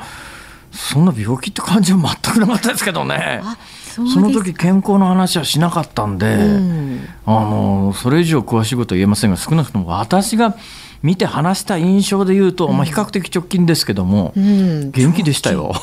[0.72, 3.58] そんな病気って感じは全くなかったですけどねあ、
[3.94, 10.56] その時健康の話はしなかったんで、んあのそれ以上詳しいことは言えませんが少なくとも私が
[11.04, 14.92] 見て話した印象で言うと、まあ、比較的直近ですけども、うん。
[14.92, 15.74] 元気でしたよ。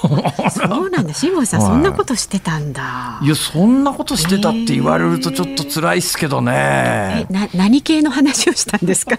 [0.51, 1.13] そうなんだ。
[1.15, 3.21] 辛坊さん、はいそんなことしてたんだ。
[3.23, 9.19] いやそんなことしてたって言われるとちょっと辛いっすけどねえ。、な、何系の話をしたんですか？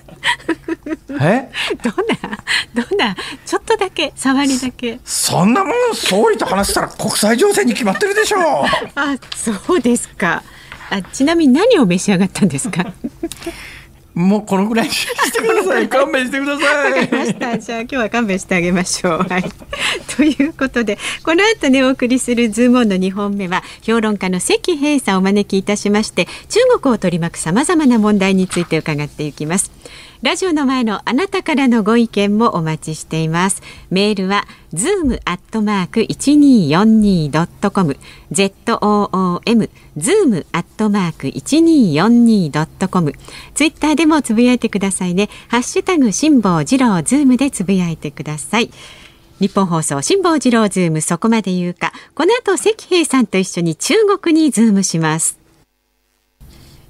[1.19, 1.49] え？
[1.84, 1.93] どん
[2.75, 4.99] な、どんな、ちょっとだけ、触りだけ。
[5.06, 8.41] そんなもん総理と話したら国際情勢に決まってるでしょう。
[8.95, 10.43] あ、そうですか。
[10.89, 12.86] あ、ちなみに何を召し上がったんですか？
[14.13, 15.88] もうこのぐらいにしてください。
[15.89, 17.27] 勘弁してくださわかりまい。
[17.27, 17.58] した。
[17.58, 19.23] じゃあ今日は勘弁してあげましょう。
[19.23, 19.43] はい。
[20.17, 29.71] ということで、この後ね、お送りするズームオンの2本目は、評論家の関平さんをお招きいたしまして、中国を取り巻く様々な問題について伺っていきます。
[30.22, 33.64] ラジオの前のあなたからのご意見もお待ちしています。
[33.90, 37.98] メールは zoom アットマーク一二四二ドットコム
[38.32, 43.14] z o o m zoom アットマーク一二四二ドットコム
[43.56, 45.28] ツイッターでもつぶやいてくださいね。
[45.48, 48.70] ハッシュタグ辛坊治郎ズームでつぶやいてください。
[49.39, 55.40] ニッポン放送辛坊治郎ズームそこまで言うかこの後関平さんと一緒に中国にズームします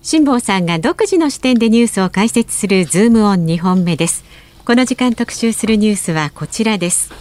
[0.03, 4.23] 辛坊さんが独自の視点でニュースを解説するズームオン2本目です。
[4.65, 7.11] この時間特集するニュースはこちらです。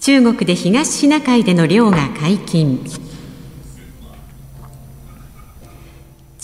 [0.00, 2.80] 中国で東シナ海での漁が解禁。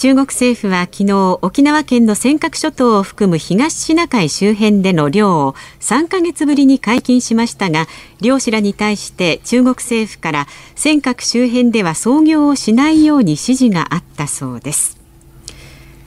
[0.04, 7.86] 中国政府は昨日沖縄県の尖閣諸島を含む東シナ海周辺での漁を3ヶ月ぶりに解禁しましたが
[8.20, 15.03] 漁師らに対して中国政府から尖閣周辺では操業をしないように指示があったそうです。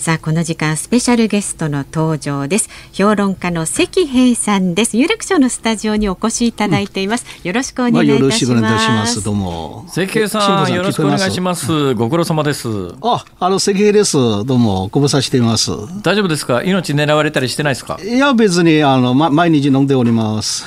[0.08, 2.70] さあこの時間スペシャルゲストの登場です。
[2.94, 4.96] 評論家の関平さんです。
[4.96, 9.22] 有楽町のスタジオにお越しいただいています、うん、よろしくお願いいたします、まあ、よろしくお願いします。
[9.26, 9.86] どうも。
[9.90, 11.94] 関平さんよろしくお願いします。
[11.96, 12.70] ご苦労様です。
[13.02, 14.16] ああの関平です。
[14.16, 15.72] どうもご無沙汰しています。
[16.04, 16.64] 大丈夫ですか？
[16.64, 18.00] 命狙われたりしてないですか？
[18.02, 20.64] いや別にあの、ま、毎日飲んでおります。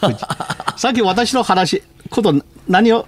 [0.78, 2.34] さっき私の話こと
[2.66, 3.06] 何を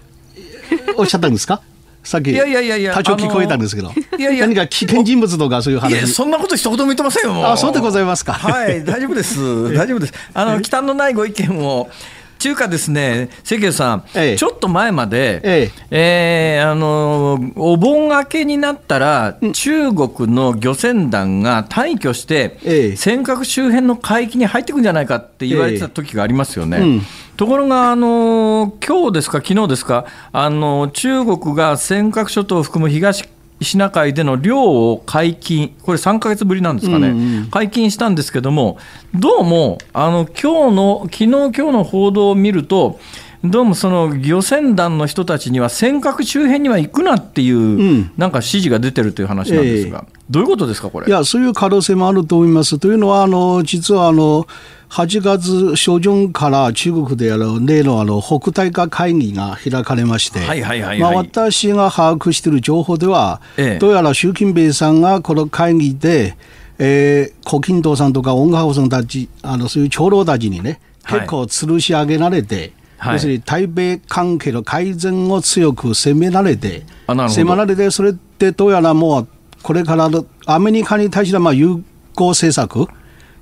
[0.99, 1.63] おっしゃったんですか？
[2.07, 6.07] さっき、いやいやいやいや、多少聞こえたんですけど、いやいや何か危険人物とかそういう話。
[6.07, 8.33] そんなこと一言も言ってませんよ、あ、そうでございますか。
[8.35, 9.75] はい、大丈夫です。
[9.75, 10.15] 大丈夫です。
[10.33, 11.91] あの、忌憚のないご意見を。
[12.39, 16.57] 中華ですね、関谷さん、ええ、ちょっと前まで、ええ。
[16.59, 26.79] えー、あのお盆明けになったら、中国の漁船団が退去して、ええ、尖閣周辺の海域に入っていくんじゃないかって言われてた時がありますよね。
[26.79, 27.03] うん。
[27.37, 33.29] ところが、あの今日ですか、昨日ですか、あの中国が尖閣諸島を含む東
[33.63, 38.79] シナ海での漁を解禁、これ3か月ぶりなんですかね、うんうん、解禁したんですけども、
[39.15, 43.01] どうも、あの今日の、昨日今日の報道を見ると、
[43.45, 51.07] どうもその漁船団の人たちには、尖閣周辺には行くなっていう、うん、なんか指示が出てるという話なんですが、えー、どういうことですか、これ？
[51.07, 52.79] いや、そういう可能性もあると思います。
[52.79, 54.47] というのは、あの実はあの
[54.89, 66.37] 8月初旬から中国であの例のあの北大化会議が開かれまして、私が把握している情報では、ええ、どうやら習近平さんがこの会議で、
[66.79, 76.85] えー、胡錦涛さんとか温家宝さんたちあのそういう長老たちにね結構吊るし上げられて、はい、要するに対米関係の改善を強く責められて
[77.29, 79.29] 責められてそれってどうやらもう
[79.63, 81.83] これからのアメリカに対してはまあ友
[82.15, 82.87] 好政策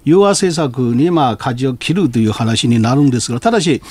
[0.04, 3.82] 融和政策にまあ舵を切るという話になるんですが、ただし、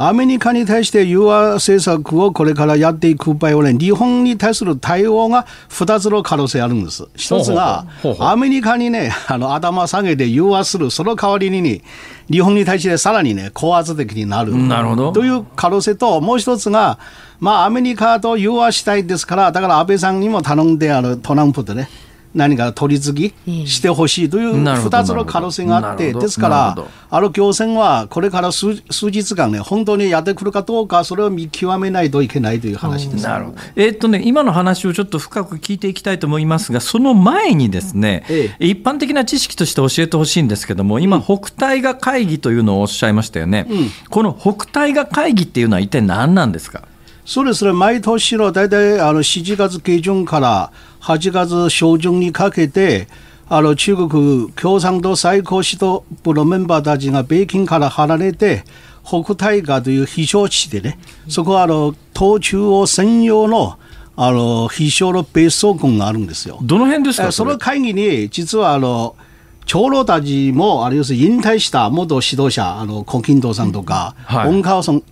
[0.00, 7.08] アメリカに対して融和政策をこれからやっていく場合はね、日本に対する対応が2つの可能性あるんです。
[7.16, 7.84] 一つが、
[8.20, 11.82] アメリカにね、あの、頭下げて融和する、その代わりにね、
[12.30, 14.56] 日本に対してさらにね、高圧的になる。
[14.56, 15.12] なるほど。
[15.12, 17.00] という可能性と、もう一つが、
[17.40, 21.88] まあ、アメリカと融和したいですから、だから安倍さんにも頼んであるトランプでね、
[22.34, 26.76] 何か取り次ぎしてほしいという2つの可能性があって、ですから、
[27.10, 33.56] あの行政はこれから数数日間ね、本当にやってくるかどうか、それを見極めないといけないという話です、なるほど。
[33.76, 46.82] えー、っとね、今の話をちょっと深く聞いていきたいと思いますが、その前にですね、ええ、一般的な知識として教えてほしいんですけども、今、北大河会議というのをおっしゃいましたよね、うん、この北大河会議っていうのは、一体何なんですか？
[47.24, 50.72] そうですね、毎年の大体あの7月下旬から
[51.08, 53.08] 8月初旬にかけて、
[53.48, 58.64] あの中国共産党最高指導部のメンバーたちが北京から離れて、
[59.02, 63.78] 北大河という非常地でね、そこはあの党中央専用の
[64.16, 66.58] あの非常の別荘群があるんですよ。
[66.60, 69.16] どの辺ですかその会議に実はあの
[69.64, 75.02] 長老たちもあるいは引退した元指導者あの胡錦涛さんとか、はい、温家さん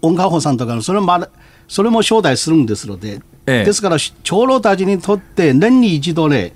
[0.00, 1.28] 温家宝さんとかのそれも
[1.68, 6.52] それも招待するんですので、ええ、ですから長老たちにとって年に一度ね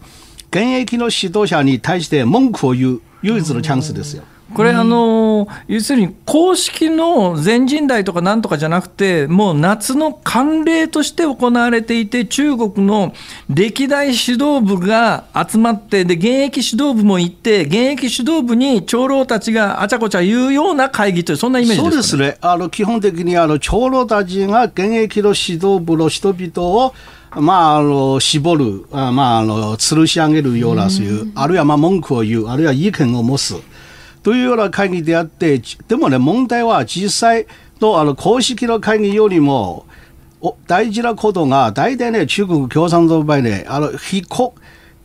[0.50, 4.22] 現役の指導者に対して文句を言う唯一のチャンスですよ。
[4.56, 13.12] これ、あの要するに公式の全人代とかなんとかじゃなくて、もう夏の慣例として行われていて、中国の
[13.50, 26.94] 歴代指導部が集まって、で現役指導部も行って、現役指導部に長老たちがあちゃこちゃ言うような会議という、そんなイメージ、ね、そうですね、あの基本的にあの長老たちが現役の指導部の人々を
[27.34, 33.56] まあ、あの絞る、あまあ、あの吊るし上げるような、そういう、あるいはまあ文句を言う、あるいは意見を持つ。
[34.26, 37.46] というような会議であって、でもね、問題は実際
[37.80, 39.86] のあの公式の会議よりも、
[40.66, 44.52] 大事なことが、大体ね、中国共産党の場合ね、あの非公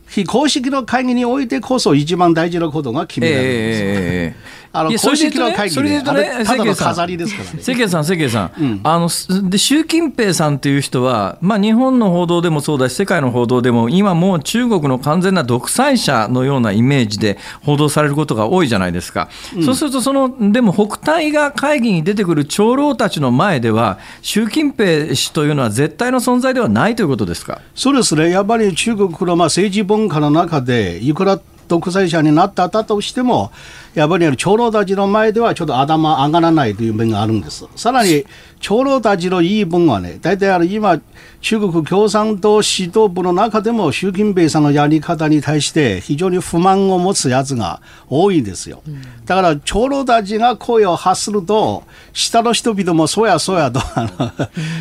[0.08, 7.62] 非公式の会議においてこそ一番大事なことが決められるんです、えーあの公式の会議で、ただの飾りですからね。
[7.62, 9.08] 関さん、関さん、うん、あの
[9.50, 27.60] で習近平さんという人は、まあ、日本の報道でもそうだし、世界の報道でも、今もう中国の完全な独裁者のようなイメージで報道されることが多いじゃないですか、うん、そうするとその、でも北戴が会議に出てくる長老たちの前では、習近平氏というのは絶対の存在ではないということですか？
[27.74, 33.50] そうですね、やっぱり中国のまあ政治文化の中で、いくら独裁者になったとしても、
[33.94, 37.66] やっぱり長老たちの前ではちょっと頭上がらないという面があるんです。
[37.76, 38.24] さらに、
[38.60, 41.00] 長老たちの言い分はね、大体あの今、
[41.40, 48.82] 中国共産党指導部の中でも習近平さんのやり方に対して非常に不満を持つやつが多いんですよ。
[49.26, 51.82] だから長老たちが声を発すると、
[52.12, 53.80] 下の人々もそうやそうやと、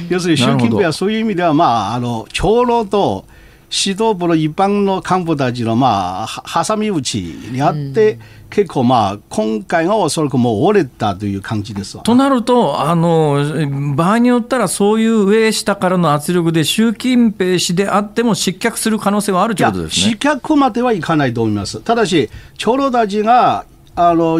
[0.09, 3.25] 要するに習近平はそういう意味では、まあ、あの、長老と、
[3.71, 8.19] 指導部の一般の幹部たちの、まあ、挟み撃ちにあって、うん、
[8.49, 21.79] 結構、まあ、今回がおそらくもう折れたという感じですとなるとあの、場合によったら、そういう上下からの圧力で、習近平氏であっても失脚する可能性はあるということですね失脚まではいかないと思います。
[21.79, 23.65] ただし、長老たちが
[23.95, 24.39] あの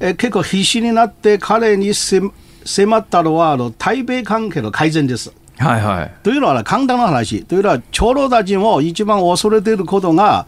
[0.00, 5.32] え結構必死になって彼に迫ったのはあの対米関係の改善です。
[5.58, 10.46] はいはい、というのは、簡単な話、というのは、長老たちも一番恐れていることが、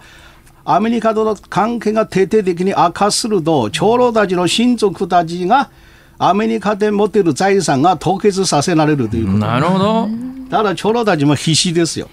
[0.64, 5.70] アメリカとの関係が徹底的に悪化すると、長老たちの親族たちが、
[6.18, 9.38] アメリカで持っている財産が凍結させられるということ。
[9.38, 10.08] なるほど。
[10.48, 12.08] だから長老たちも必死ですよ。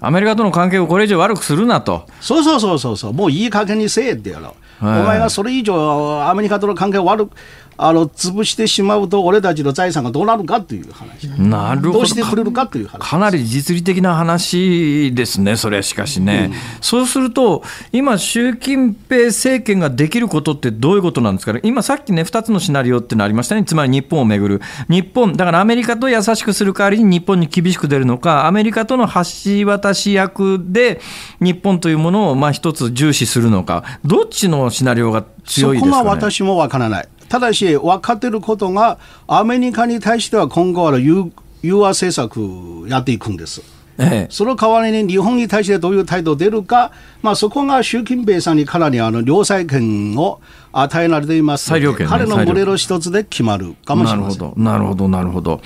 [0.00, 2.06] アメリカとの関係をこれ以上悪くするなと。
[2.20, 4.54] そうそうそうそうそう、もういい加減にせえってやろ。
[4.80, 7.36] お前がそれ以上アメリカとの関係を悪く
[7.76, 11.92] あの潰してしまうと、俺たちの財産がどうなるかという話、なるほど。
[11.92, 12.98] どうしてくれるかという話。
[12.98, 17.62] かなり実利的な話ですね、それはしかしね、うん、そうすると、
[17.92, 31.00] 今、習近平政権ができることってどういうことなんですかね、今、さっきね、2つのシナリオってのありましたね、つまり日本をめぐる、日本、だからアメリカと優しくする代わりに日本に厳しく出るのか、アメリカとの橋渡し役で、
[31.40, 37.08] 日本というものをまあ一つ重視するのか、どっちのシナリオが強いですか、ね、そこが私もわからない。
[37.28, 41.30] ただし分かっていることがアメリカに対しては今後は融
[41.62, 43.62] 和政策やっていくんです。
[43.96, 46.90] ええ、その代わりに日本に対してどういう態度を出るか、
[47.22, 50.40] まあ、そこが習近平さんにかなりあの両裁権を
[50.72, 51.70] 与えられています。
[51.70, 54.52] ので、ね、彼の群れの一つで決まるかもしれません。
[54.56, 55.60] なるほどなるほど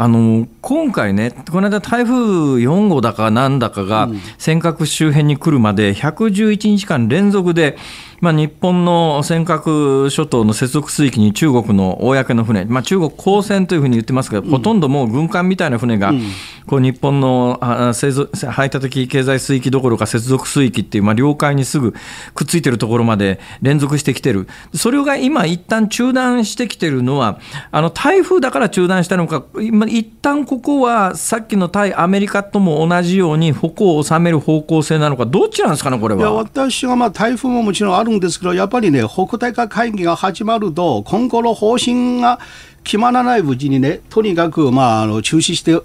[0.00, 7.76] あの今回ね、この間、台風4号だかなんだかが尖閣周辺に来るまで、111日間連続で、
[8.20, 16.22] まあ、日本の尖閣諸島の接続水域に中国の公の船、まあ、中国公船というふうに言ってますけど、うん、ほとんどもう軍艦みたいな船が、うん、
[16.66, 21.94] こう日本の排他的経済水域どころか接続水域っていう、まあ、領海にすぐ
[22.34, 27.38] くっついてるところまで連続してきてる、それが今、一旦中断してきてるのは、
[27.70, 36.20] あの台風だから中断したのか、今、一旦ここはさっきの対アメリカとも同じように、矛を収める方向性なのか、どっちなんですかね、これは。
[36.20, 42.38] いや私はまあ台風ももちろんあるんですけど、やっぱりね、北大会会議が始まると、今後の方針が
[42.84, 45.80] 決まらないうちにね、とにかく、まあ、あの中止して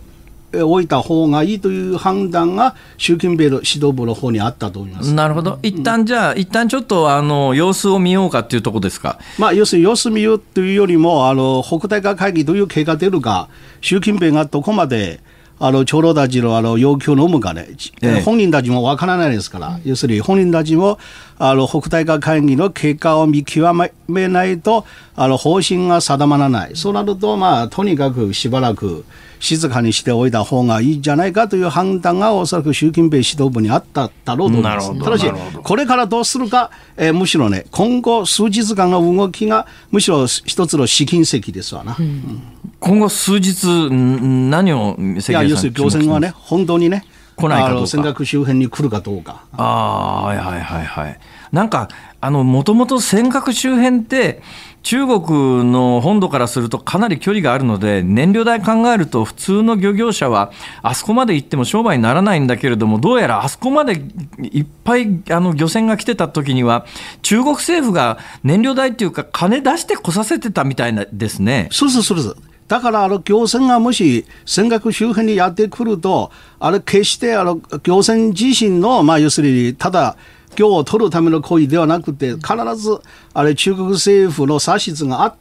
[0.61, 5.13] おいた方がいいという判断が習近平の指導部の方にあったと思います。
[5.13, 13.49] なるほど、一旦じゃあ、一旦ちょっとあの様子を見ようかっていうところですか、まあ、要するに様子見ようというよりも、あの北大会会議どういう結果が出るか、
[13.81, 15.19] 習近平がどこまで
[15.59, 17.67] あの長老たちのあの要求を飲むかね、
[18.01, 20.99] ええ、本人たちもわからないですから、要するに本人たちも
[21.37, 23.67] あの北大会会議の結果を見極
[24.07, 24.85] めないと、
[25.15, 29.05] あの方針が定まらない、そうなると、まあ、とにかくしばらく
[29.39, 35.03] 静かにしておいた方がいいんじゃないかという判断がおそらく習近平指導部にあっただろうと思います。
[35.03, 35.25] ただし、
[35.63, 41.95] これからどうするか、えー、むしろね、今後数日間の動きがむしろ一つの試金石ですわな。
[41.99, 42.41] うん、
[42.79, 47.05] 今後数日、何をいや、要するに行政はね、本当にね、
[47.35, 47.87] 来ないかどうか。
[47.87, 49.43] 尖閣周辺に来るかどうか。
[49.57, 51.19] ああ、はいはいはいはい。
[51.51, 51.89] なんか、
[52.21, 54.41] あの、もともと尖閣周辺って、
[54.83, 64.01] 中国の本土からするとかなり距離があるので、燃料代考えると、普通の漁業者はあそこまで行っても商売にならないんだけれども、どうやらあそこまで
[64.41, 66.85] いっぱいあの漁船が来てた時には、
[67.21, 71.69] 中国政府が燃料代っていうか、金出してこさせてたみたいなですね。
[71.71, 80.17] そうそうそうそうだからあの漁船がもし尖閣周辺にやってくると、あれ決してあの漁船自身の、まあ、要するにただ
[80.57, 82.45] 今日を取るための行為ではなくて、必
[82.75, 82.99] ず
[83.33, 85.35] あれ中国政府の指図があっ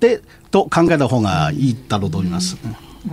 [0.00, 2.56] てと考えた方がいいだろうと思います。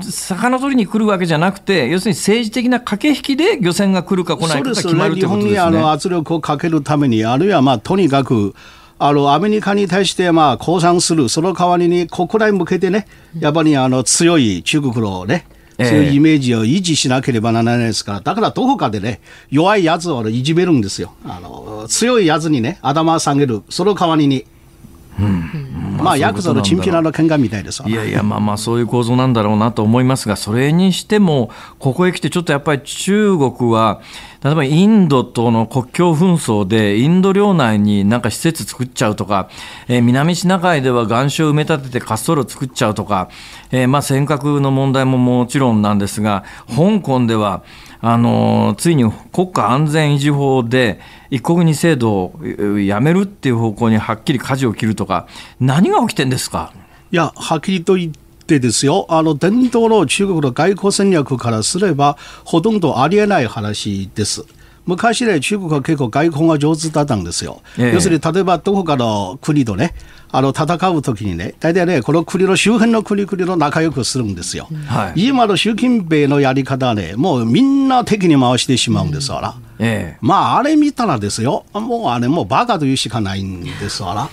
[0.01, 5.51] 魚取りに来るわけじゃなくて、要するに政治的な駆け引きで漁船が来るか来ないかが決まるということですね。
[5.51, 8.55] 日本にあの圧力をかけるために、あるいはまあとにかく
[8.97, 13.07] あの、アメリカに対して、まあ、降参する、その代わりに国内向けてね、
[13.37, 15.45] やっぱり、あの、強い中国のね、
[15.77, 19.19] そういうイメージを維持しなければならないですから、だからどこかでね、
[19.49, 21.13] 弱いやつをいじめるんですよ。
[21.25, 24.45] あの、強いやつにね、頭下げる、その代わりに。
[25.19, 34.01] うん、まあ、ヤクザのチンピラの喧嘩みたいですいやいや、まあまあ、そういう構造なんだろうなと思いますが、それにしても、ここへ来て、ちょっとやっぱり中国は、
[34.43, 39.49] 例えばインドとの国境紛争で、インド領内になんか施設作っちゃうとか、
[39.87, 43.29] えー、南シナ海では岩礁を埋め立てて滑走路作っちゃうとか、
[43.71, 47.63] えー、まあ尖閣の問題ももちろんなんですが、香港では、
[48.07, 50.99] あのついに国家安全維持法で
[51.31, 55.27] 一国二制度をやめるっていう方向にはっきり舵を切るとか
[55.59, 56.71] 何が起きてんですか？
[57.11, 58.13] いやはっきりと言っ
[58.45, 64.45] てですよあの伝統の中国の外交戦略からすればほとんどありえない話です。
[64.85, 67.61] 昔ね、中国は結構外交が上手だったんですよ。
[67.77, 69.93] ええ、要するに、例えばどこかの国とね、
[70.31, 74.67] あの、戦うときにね、大体ね、この国の周辺の国々の仲良くするんですよ。
[74.87, 79.55] はい、今の習近平のやり方はね、もうみんな敵に回してしまうんですから。
[79.79, 84.29] ええ、まあ、あれ見たらですよ、もうあれもうバカというしかないんですから。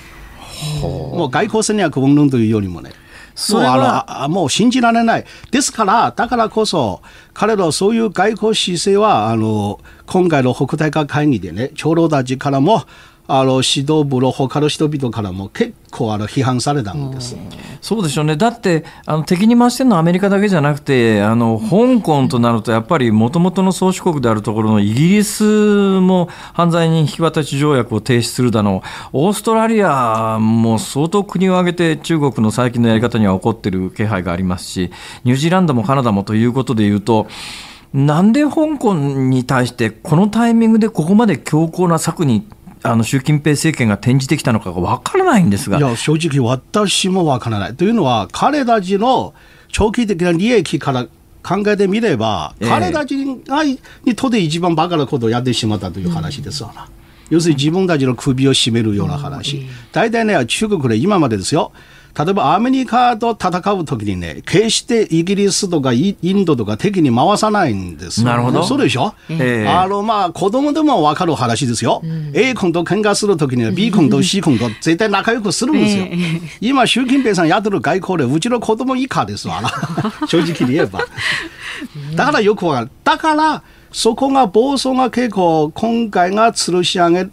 [0.81, 2.93] もう外交戦略云々というよりもね。
[3.51, 5.25] もうあのもう信じられない。
[5.51, 7.01] ですから、だからこそ、
[7.35, 12.85] 彼のそういう外交姿勢は、あの、今回の北大化会議でね、長老たちからも、
[13.29, 17.37] あの指導部の他の人々からも結構あの批判されたんです、
[17.81, 25.45] そうでしょうね、だってあの敵に回してるのはアメリカだけじゃなくて、あの香港となると、やっぱりもともとの宗主国であるところのイギリス
[26.01, 34.91] も犯罪人引き渡し条約を停止するだの、オーストラリアも相当国を挙げて中国の最近のやり方には起こってる気配がありますし、
[35.25, 37.29] ニュージーランドもカナダもということでいうと、
[37.95, 42.47] なんで香港に対して、このタイミングでここまで強硬な策に
[42.85, 45.79] あの習近平政権が転じてきたのかが分からないんですが。
[45.79, 47.77] いや、正直私も分からない。
[47.77, 49.35] というのは、彼たちの
[49.69, 51.07] 長期的な利益から
[51.43, 53.79] 考えてみれば、えー、彼たちがに
[54.17, 56.83] とって一番バカなことをやってしまったという話ですわな。
[56.83, 56.89] うん、
[57.31, 59.67] 要するに自分たちの首を絞めるような話。
[59.93, 61.73] 大体ね、中国で今までですよ。
[62.15, 68.63] 例えばアメリカと戦うときにね、決してイギリスとかインドとか敵に回さないんですなるほど。
[68.65, 72.03] そうでしょ、えー、あの、まあ、子供でもわかる話ですよ。
[72.05, 76.05] うん、A 君と喧嘩するときには B 君と C 君と絶対仲良くするんですよ。
[76.05, 79.71] えー、今、習近平さんやってる外交で、うちの子供以下ですわな。
[80.29, 81.07] 正直に言えば。
[82.15, 82.91] だからよくわかる。
[83.05, 87.29] だから、そこが暴走が結構今回が吊るし上げ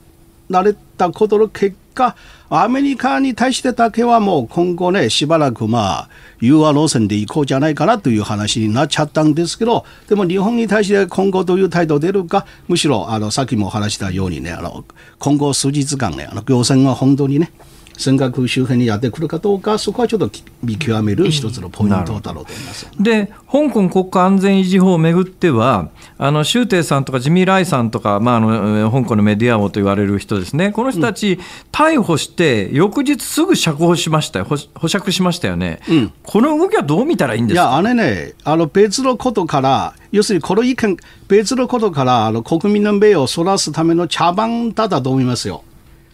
[0.49, 2.15] られたことの結果、
[2.51, 6.09] アメリカに対してだけはもう今後ね、しばらくまあ、
[6.41, 14.83] 融和路線で行こうじゃないかなという話になっちゃったんですけど、でも日本に対して今後どういう態度出るか、むしろ、あの、さっきも話したようにね、あの、
[15.19, 17.51] 今後数日間ね、あの、行政は本当にね、
[17.99, 20.31] 尖閣周辺にやってくるかどうか、そこはちょっと
[20.63, 22.89] 見極める一つのポイントだろうと思います。
[22.97, 31.39] で、香港国家安全維持法をめぐっては、あの周庭さんとかジミー・ライさんとか、まあ、あの香港のメディア王と言われる人ですね、この人たち、
[31.73, 37.61] 逮捕して、翌日すぐ釈放しましたよ、保釈しましたよね、うん、この動きはどう見たらいいんですか？
[37.63, 40.97] いや、あれね、あの別のことから、要するにこの意見、
[41.27, 45.63] 別のことからあの国民の目をそらすための茶番だったと思いますよ。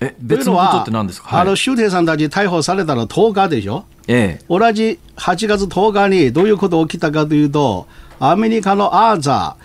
[0.06, 7.88] え別のことって何ですか、はい、あの周庭さんたち逮捕されたの10日でしょ、ええ、同じ8月10日にどういうこと起きたかというと、
[8.20, 9.58] アメリカのアーザ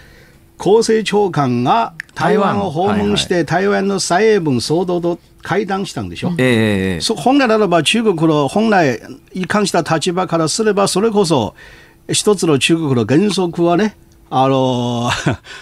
[0.59, 2.61] ー厚生長官が台湾。
[2.61, 6.35] を訪問して、台湾の蔡英文総統と会談したんでしょ？
[6.37, 9.01] ええ、本来ならば中国の本来
[9.33, 11.55] 移管した立場からすれば、それこそ
[12.13, 13.97] 一つの中国の原則はね、
[14.33, 15.11] あの、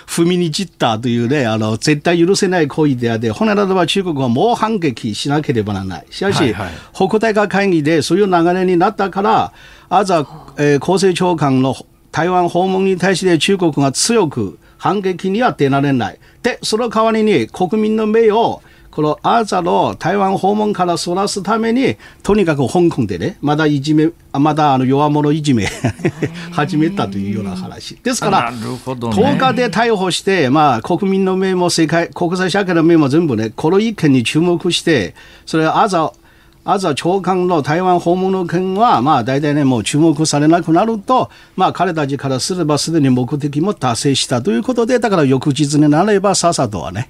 [0.06, 6.06] 踏みにじったというね、あの、絶対許せない行為であって、本来ならば中国はもう反撃しなければならない。
[6.10, 9.52] しかし、はいはい、北大化会議でそういう流れになったから、
[9.88, 10.18] あざ、
[10.58, 11.74] えー、厚生長官の
[12.12, 16.18] 台湾訪問に対して中国が強く反撃には出られない。
[16.42, 25.68] で、その代わりに国民の名をこのアーザの台湾訪問からそらすために、とにかく香港でね、まだいじめ、まだあの弱者いじめ
[26.52, 27.96] 始めたというような話。
[28.02, 35.14] ですから、ね、10日で逮捕して、まあ、国民の目も世界、国際社会の目も全部ね、この一件に注目して、
[35.46, 36.12] それはアーザ、
[36.64, 47.08] アザ長官の台湾訪問の件は、まあ、大体ね、もう注目されなくなると、まあ、彼たちからすればすでに目的も達成したということで、だから翌日になれば、さっさとはね、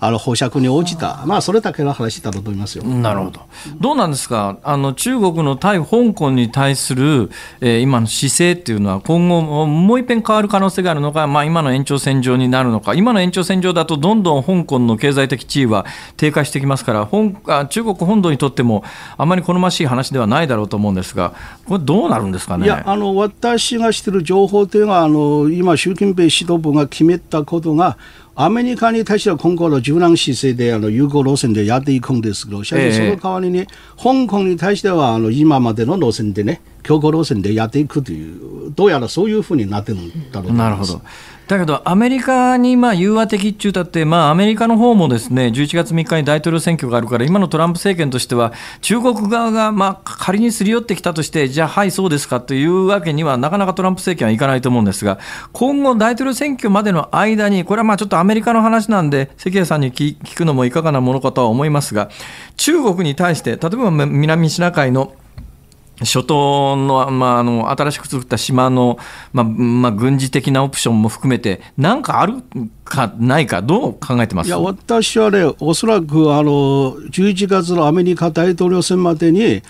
[0.00, 2.84] あの保釈に応じた、まあ、それだけの話だと思いますよ。
[2.84, 3.40] なるほど、
[3.80, 7.30] どうなんですか、あの中国の対香港に対する、
[7.60, 15.84] えー、今の姿勢っていうのは、今後、もう一遍変わる可能性があるのか、まあ、今の延長線上になるのか、今の延長線上だと、どんどん香港の経済的地位は
[16.16, 17.08] 低下してきますから、
[17.46, 18.84] あ中国本土にとっても、
[19.16, 21.34] あまり好ましい話ではないだろうと思うんですが、
[21.66, 22.66] これ、どうなるんですかね？
[22.66, 27.98] いやあの私が知ってる情報というのは、あの今、習近平指導部が決めたことが、
[28.40, 33.66] アメリカに対しては今後の柔軟姿勢であの友好路線でやっていくんですけど、しかしその代わりに、
[33.96, 40.56] 香港に対してはあの今までの路線でね、強硬路線でやっていくという、どうやらそういうふうになってるんだろうと思います。
[40.56, 41.02] なるほど
[41.48, 55.18] だけど、アメリカにまあ融和的っちゅうたって、まあ、アメリカの方もですね11月3日に大統領選挙があるから、今のトランプ政権としては、中国側がまあ仮にすり寄ってきたとして、じゃあ、はい、そうですかというわけには、なかなかトランプ政権はいかないと思うんですが、
[55.52, 62.10] 今後、大統領選挙までの間に、これはまあちょっとアメリカの話なんで、関谷さんに聞くのもいかがなものかとは思いますが、
[62.58, 65.14] 中国に対して、例えば南シナ海の
[66.04, 68.98] 諸島の,、まあ、あの新しく作った島の、
[69.32, 72.34] まあまあ、軍事的なオプションも含めて、なんかある
[72.84, 74.48] かないか、どう考えてます？
[74.48, 79.62] いや私はね、おそらくあの11月のアメリカ大統領選までに、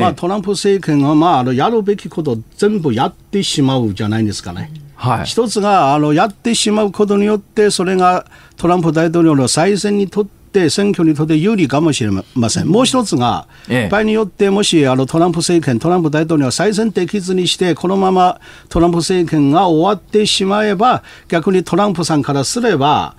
[0.00, 4.72] まあ、トランプ政権は、まあ、あのやるべきこと全部やってしまうじゃないですかね。
[4.96, 8.26] はい、一つがあのやってしまうことによって、それが
[8.56, 12.68] トランプ大統領の再選にとってって選挙にとって有利かもしれません。
[12.68, 13.46] もう一つが、
[13.90, 18.40] 場合によってもしあのトランプ政権、トランプ大統領が再選できずにして、このまま
[18.70, 23.16] トランプ政権が終わってしまえば、逆にトランプさんからすれば、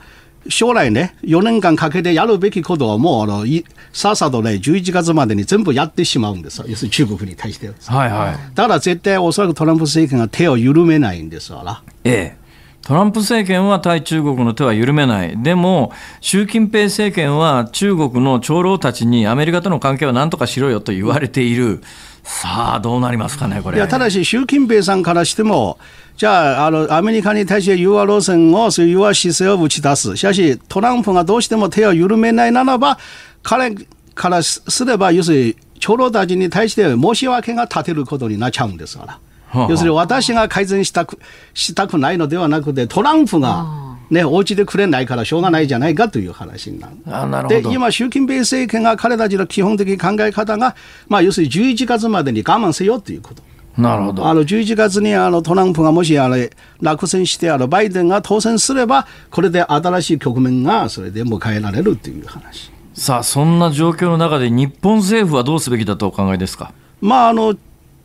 [0.49, 3.45] 将来ね、4年間かけてやるべきことはもう、あの、
[3.91, 6.65] さっさとね、11月までに全部やってしまうんですよ。
[6.67, 7.67] 要するに中国に対して。
[7.67, 8.55] はいはい。
[8.55, 11.81] だから絶対おそらくトランプ政権が手を緩めないんですから。
[12.03, 12.46] ええ。
[12.88, 21.81] トランプ政権は対中国の手は緩めない、でも、習近平政権は中国の長老たちにアメリカとの関係はなんとかしろよと言われている、
[22.23, 23.77] さあ、どうなりますかね、これ。
[23.77, 25.77] いやただし、習近平さんからしても、
[26.15, 30.15] じゃあ、あの、アメリカに対して融和路線を、そういう融和姿勢を打ち出す。
[30.15, 32.97] しかし、トランプがどうしても手を緩めないならば、
[33.43, 33.75] 彼
[34.15, 39.19] からすれば、要するに、長老たちに対して申し訳が立てることになっちゃうんですから。
[39.53, 41.19] 要するに私が改善したく
[41.53, 43.65] したくないのではなくて、トランプが、
[44.09, 46.93] ね、お家でくれないからしょうがないじゃないかという話になる。
[47.07, 50.75] あなるほどで、今、習近平政権が彼たちの基本的考え方が、
[51.07, 53.43] まあ、要するに11月までに我慢せよということ。
[53.77, 56.49] なるほどあの11月にあのトランプがもしあれ
[56.81, 66.73] 落選してあのバイデンが当選すればこれで新しい局面がそれで迎えられるという話さあそんな状況の中で日本政府はどうすべきだとお考えですか？
[67.01, 67.55] まあ、あの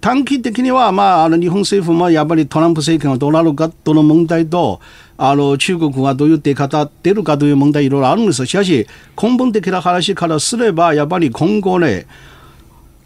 [0.02, 4.80] 短期的には、まあ、あの日本政府もやっぱりトランプ政権がどうなるかとの問題と、
[5.16, 8.88] あの中国がどういう出方出るかという問題いろいろあるんですしかし、
[9.20, 12.08] 根本的な話からすれば、やっぱり今後ね、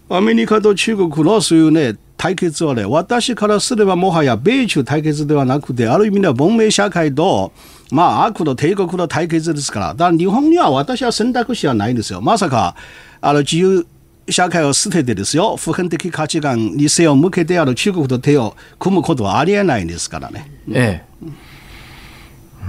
[0.09, 7.53] アメリカと中国のそういうね、対決はね、私からすればもはや米中対決ではなくて、ある意味では文明社会と、
[7.91, 12.23] まあ、悪の帝国の対決ですから、だから日本には私は選択肢はないんですよ。
[12.23, 12.75] まさか、
[13.21, 13.87] あの自由
[14.29, 20.51] 社会を捨ててですよ、普遍的価値観に背を向けてある中国と手を組むことはありえないんですからね。
[20.73, 21.07] ええ。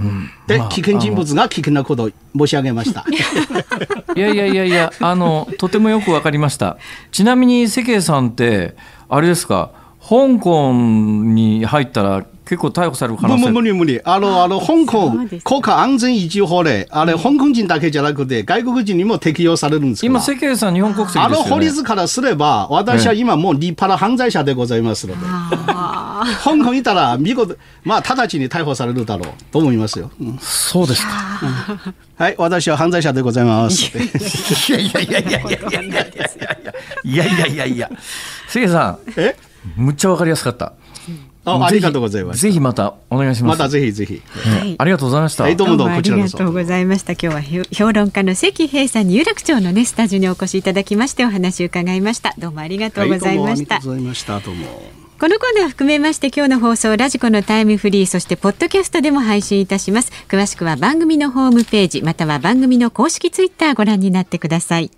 [0.00, 3.04] ん、で、まあ、危険人物が危険なことを申し上げました。
[4.14, 6.78] いやいやいやいや、あの、とてもよくわかりました。
[7.10, 8.76] ちなみに、関江さんって、
[9.08, 14.00] あれですか、香港に入ったら結構逮捕される可能性無理無理。
[14.04, 15.10] あの、あの、香港
[15.44, 25.20] 国家安全維持法で、あれ、香港人だけじゃなくて、外国人にも適用されるんです今、世間さん日本国籍、ね、あの法律からすれば、私は今もう立派な犯罪者でございますので。
[26.42, 30.10] 香港いたら、見事、まあ、直ちに逮捕されるだろうと思いますよ。
[30.18, 31.10] うん、そうですか。
[32.16, 33.84] はい、私は犯罪者でございます。
[33.84, 36.24] いやいやいやいやいやいやいやいや
[37.04, 37.90] いやいやいやいや
[38.48, 38.98] せいさん。
[39.18, 39.36] え
[39.76, 40.72] むっちゃわかりやすかった。
[41.50, 42.40] あありがとうございます。
[42.40, 43.58] ぜひまたお願いします。
[43.58, 44.22] またぜひぜひ。
[44.26, 45.44] はい、ありがとうございました。
[45.44, 47.12] はい、どうもどうもありがとうございました。
[47.12, 52.34] 今日は評論家の関平さんに有楽町のねスタジオにお越しいただきましてお話を伺いました。
[52.38, 53.76] どうもありがとうございました。
[53.76, 54.40] はい、どうもありがとうございました。
[54.40, 54.98] どうも。
[55.18, 64.92] このコーナー含めまして今日の放送ラジコのタイムフリーそしてポッドキャストでも配信いたします詳しくは番組のホームページまたは番組の公式ツイッターご覧になってください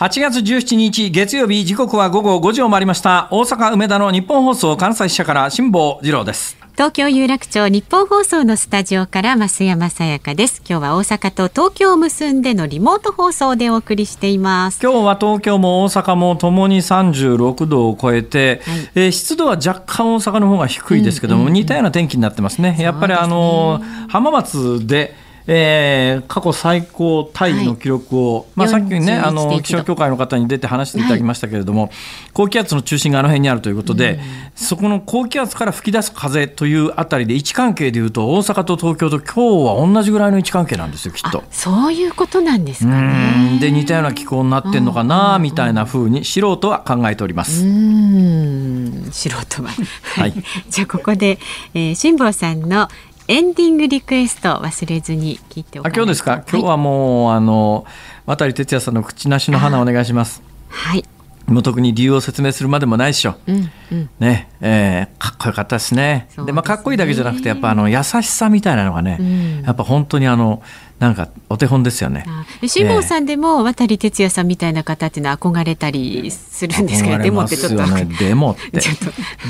[0.00, 3.28] 8月17日月曜日時刻は午後5時を回りました。
[3.30, 6.56] 大阪梅田の日本放送関西支社から辛坊治郎です。
[6.72, 10.62] 東京有楽町日本放送のスタジオから増山さやかです。
[10.66, 14.80] 今日は大阪と東京を結んでのリモート放送でお送りしています。
[14.82, 22.74] 今日は東京も大阪もともに36度を超えて、はい、えー、湿度は若干大阪の方が低いですけども、うんうんうん、似たような天気になってますね。
[22.80, 25.14] やっぱりあの浜松で
[25.52, 31.90] えー、過去最高タイの記録を、はい、まあ、さっきねあの気象協会の方に出て話していただきましたけれども、はい、
[32.32, 34.20] 高気圧の中心があの辺にあるということで、うん、
[34.54, 41.42] そこの高気圧から吹き出す風というあたりで位置関係でいうと大阪と東京と今日は同じぐらいの位置関係なんですよきっと。
[41.50, 43.58] そういうことなんですかね。
[43.60, 47.66] で似たような気候になってんのかなみたいなふうに素人は考えております。
[47.66, 49.08] うん。
[49.10, 49.70] 素人は、
[50.14, 50.34] はい、
[50.70, 51.40] じゃあここで、
[51.74, 52.88] えー、辛坊さんの
[53.30, 57.86] エンディングリクエスト忘れずに聞いておあ今日ですか、今日はもうあの
[58.26, 60.42] 渡哲也さんの口なしの花お願いします。
[60.68, 61.04] はい。
[61.46, 66.28] もう特に理由を説明するまでもないでしょ、うんうん、ねえー、かっこよかったですね。
[66.34, 70.60] で、ね、まあ、かっこいいだけじゃなくてやっぱあの優しさみたいなのがね、うん、やっぱ本当にあの
[71.00, 72.26] なんかお手本ですよね。
[72.68, 78.82] 辛坊さんでも渡哲也さんみたいな方っていうのは憧れたりするんですけど、でもってちょっと、ね、でもって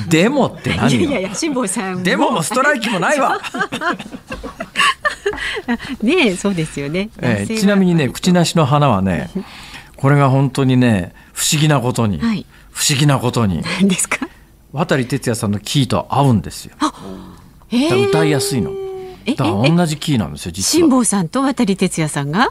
[0.22, 3.40] でもって何いやいや辛坊さんでももストライキもないわ。
[6.03, 7.11] ねそうですよね。
[7.18, 9.28] えー、ちなみにね口なしの花はね
[9.96, 13.61] これが本当にね不思議なことに、はい、不思議なことに。
[13.80, 14.28] 何ですか？
[14.72, 16.76] 渡哲也さんのキーと合うんですよ。
[17.72, 18.70] えー、歌いやすいの。
[19.26, 20.80] だから同じキーなんですよ実は。
[20.82, 22.50] 辛坊さんと渡哲也さんが？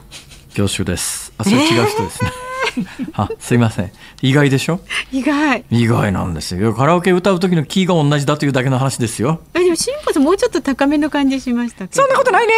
[0.53, 1.31] 教習です。
[1.37, 2.31] あそれ違う人ですね、
[2.77, 3.91] えー、 あすいません。
[4.21, 4.79] 意外でしょ？
[5.11, 5.63] 意外。
[5.69, 6.73] 意外なんですよ。
[6.73, 9.41] カラオケ歌う時のキーが同じだというだけの話ですよ。
[9.53, 12.53] でも辛坊さんもうちょっと高めの感じしましたそんなことないね。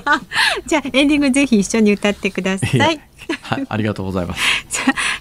[0.66, 3.00] じゃあエンディングぜひ一緒に歌ってください
[3.42, 4.40] はい、ありがとうございます。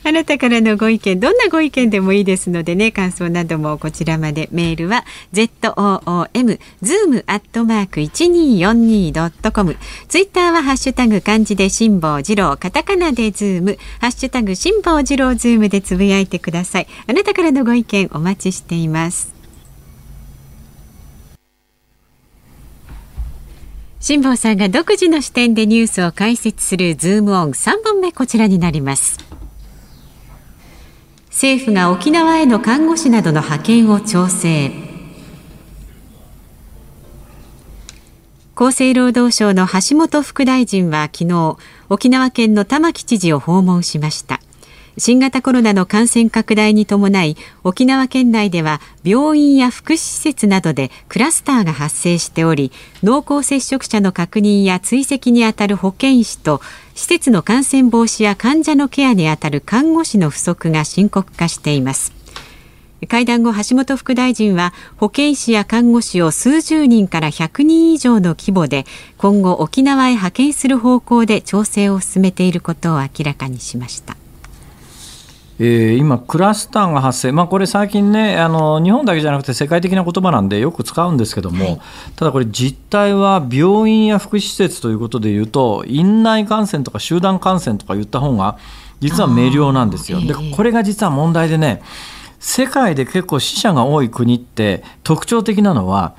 [0.04, 9.78] あなたからのご意見、どんなご意見でもいいですのでね、感想などもこちらまでメールは z o o m zoom アットマーク一二四二ドットコム。
[10.08, 16.88] ツイッターはハッシュタグ漢字で辛坊治郎、カタカナでズーム、ハッシュタグ辛坊治郎ズームでつぶやいてください。
[17.08, 19.41] あなたからのご意見お待ちしています。
[24.02, 27.52] 辛坊さんが独自の視点でニュースを解説するズームオン。
[27.52, 29.20] 3本目こちらになります。
[31.28, 34.72] 政府が沖縄への看護師などの派遣を調整。
[38.56, 41.58] 厚生労働省の橋本副大臣は昨日
[41.90, 44.40] 沖縄県の玉城知事を訪問しました。
[45.04, 52.72] 新型コロナの感染拡大に伴い沖縄県内では病院や福祉施設などでクラスターが発生しており
[53.02, 56.62] 濃厚接触者の確認や追跡にあたる保健師と
[56.94, 62.14] 施設の感染防止や患者のケアにあたる看護師の不足が深刻化しています。
[63.08, 68.86] 会談後橋本副大臣は保健師や看護師を数十人から100人以上の規模で
[69.18, 74.21] 今後沖縄へ派遣する方向で調整を進めていることを明らかにしました。
[75.60, 81.82] えー、今、クラスターが発生、まあ、これ最近ねあの、日本だけじゃなくて世界的な言葉なんでよく使うんですけども、はい、
[82.16, 88.58] ただこれ、実態は病院や福祉施設ということでいうと、院内感染とか集団感染とか言った方が、
[89.02, 90.22] 実は明瞭なんですよ。
[90.22, 91.82] でこれが実は問題でね
[92.40, 96.16] 世界で結構死者が多い国って特徴的なのは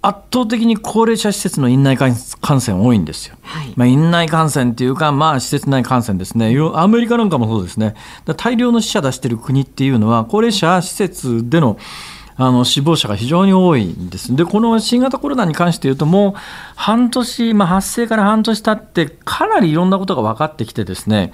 [0.00, 3.36] 圧倒的に高齢者施設の院内感染多いんですよ。
[3.42, 6.56] はい、まあ、院内感染っていうか、まあ、施設内感染ですね。
[6.74, 7.94] アメリカなんかもそうですね。
[8.36, 11.78] 大量の死者出してる国っていうのは、高齢者施設での
[12.40, 14.34] あの死亡者が非常に多いんです。
[14.36, 16.32] で、この新型コロナに関して言うと、もう
[16.76, 21.32] 半年、まあ、発生から半年経って、かなりいろんなことが分かってきてですね、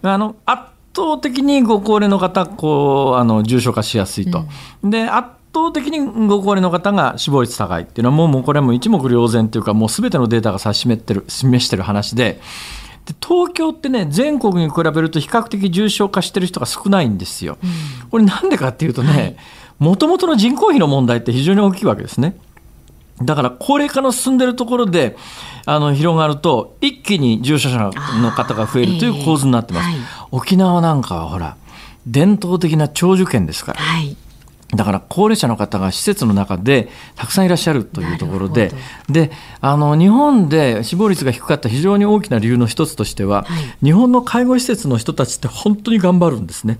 [0.00, 0.62] あの圧
[0.96, 4.46] 倒的にご高齢の方、こうあの重症化しやすいと。
[4.82, 12.40] うん、で圧倒的にご高齢の方が死亡率高いっていうのはもうもうこれはもう一目瞭然というかもう全てのデータが指し示してる 示してる話で
[13.06, 17.56] で東京ってね全国に比べると比較的重症化してる人が少ないんですよ。
[18.10, 19.36] これなんでかっていうとね
[19.78, 22.36] もともとの人口比の問題って非常に大きいわけですね。
[23.22, 25.16] だから高齢化の進んでるところで
[25.64, 27.90] あの広がると一気に重症者
[28.20, 29.88] の方が増えるという構図になってます。
[29.88, 31.56] えーはい、沖縄なんかはほら
[32.06, 33.80] 伝統的な長寿県ですから。
[33.80, 34.16] はい
[34.74, 38.72] だから高齢者の方が施設の中でたくさんいらっしゃるというところで
[39.08, 46.78] であの日本で死亡率が低かった非常に大きな理由の一つとしては、はい、日本の介護施設の人たちって本当に頑張るんですね。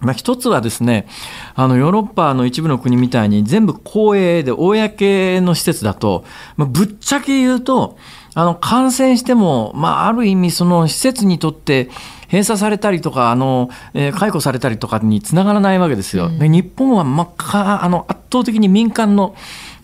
[0.00, 1.06] まあ、一つはですね
[1.54, 6.24] あのヨーロッパの一部の国みたいに全部公営で公の施設だと、
[6.56, 7.96] まあ、ぶっちゃけ言うと
[8.34, 11.88] あの感染しても、まあ、ある意味その施設にとって
[12.34, 16.28] 閉鎖されたりとかあの、えー、解雇されたりとかにつながらないわけですよ。
[16.28, 19.36] で日本は、まあ、あの圧倒的に民間の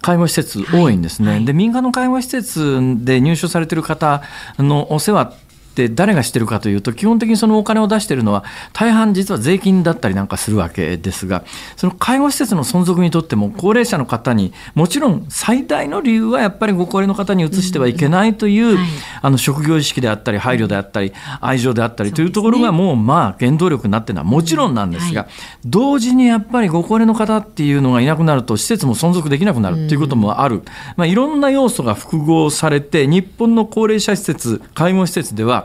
[0.03, 1.36] 介護施設多いんですね、はい。
[1.36, 4.22] はい、で民間の介護施設で入所されている方
[4.59, 5.34] のお世話
[5.71, 11.45] って誰がしてるかというと基本的にそのお金を出しているのは大半実は税金だったりなんかするわけですが
[11.77, 18.79] その介護施設の存続にとっても高齢者の方にもちろん最大の理由はやっぱりご高齢の方に移してはいけないという、
[19.23, 25.29] あの職業意識であったり配慮であったり愛情であったりというところがもうまあ原動力になっているのはもちろんなんですが、
[25.64, 30.62] 同時にやっぱりご高齢の方っていうのがいなくなると施設も存続できなくなるということもある、
[30.97, 35.59] まあ、いろんな要素が複合されて日本の高齢者施設介護施設では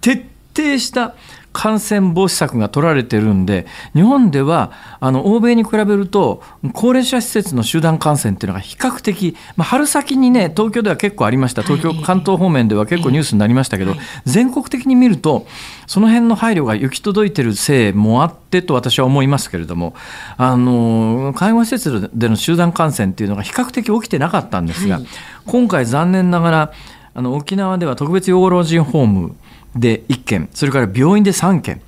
[0.00, 1.14] 徹底した
[1.52, 15.46] 感染防止策が取られてるんで、日本ではあの欧米に比べると、高齢者施設の集団感染っていうのが比較的、まあ、春先にね、東京では結構ありました、東京、関東方面では結構ニュースになりましたけど、全国的に見ると、
[15.86, 19.94] その辺の配慮が行き届いてるせいもあってと私は思いますけれども、
[20.38, 25.00] あの介護施設での集団感染っていうのが比較的起きてなかったんですが、
[25.44, 26.72] 今回、残念ながら、
[27.14, 29.36] あの沖縄では特別養護老人ホーム
[29.76, 31.80] で1件それから病院で3件。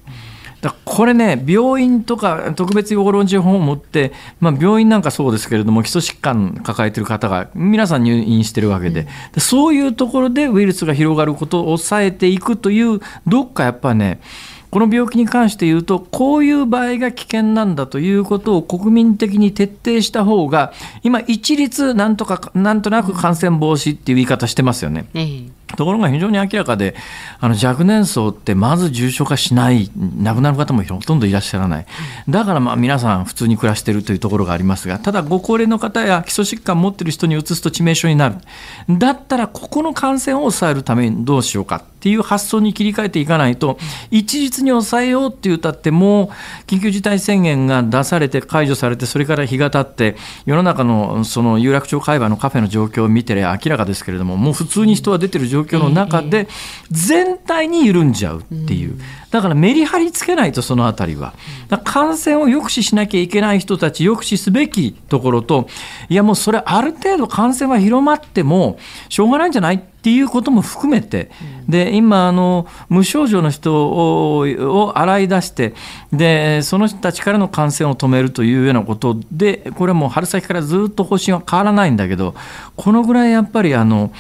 [0.64, 14.20] だこれね病院とか特別養護老人ホームって、まあ、病院なんかそうですけれども基礎疾患抱えてる方が皆さん入院してるわけで、うん、そういうところでウイルスが広がることを抑えていくというどっかやっぱね
[14.74, 20.72] この病気に関して言うと、こういう場合が危険なんだということを国民的に徹底した方が、
[21.04, 25.06] 今、一律なんとか、なんとなく感染防止っていう言い方してますよね。
[25.76, 26.94] ところが非常に明らかで、
[27.40, 31.86] あの若年層ってまず重症化しない、亡くなる方もほとんどいらっしゃらない、
[32.28, 38.36] だからまあ皆さん、普通に暮らしているというところがありますが、ただ、ご高齢の方や基礎疾患を持っている人にうつすと致命傷になる、
[38.88, 43.78] だったら、ここの感染を抑えるためにどうしようかっていう発想に切り替えていかないと、
[44.10, 46.28] 一律に抑えようって言ったって、もう
[46.66, 56.48] 緊急事態宣言が出されて、解除されて、それから日が経って、世の中のその有楽町会話のカフェの状況を見てりゃ明らかですけれども、もう普通に人は出てる状況の中で、
[56.90, 58.98] 全体に緩んじゃうっていう。
[59.34, 61.34] だからメリハリつけないとそのあたりは。
[61.82, 65.66] 感染を抑止しなきゃいけない人たち、抑止すべきところと、
[66.08, 68.78] いやもうそれある程度感染は広まっても
[69.08, 71.30] しょうがないんじゃないっていうことも含めて、
[71.66, 75.74] で今あの、無症状の人を洗い出して
[76.12, 82.34] で、その人たちからの感染を止めるというようなことで、これはもう春先からずっと方針は変わらないんだけど、
[82.76, 84.12] このぐらいやっぱりあの、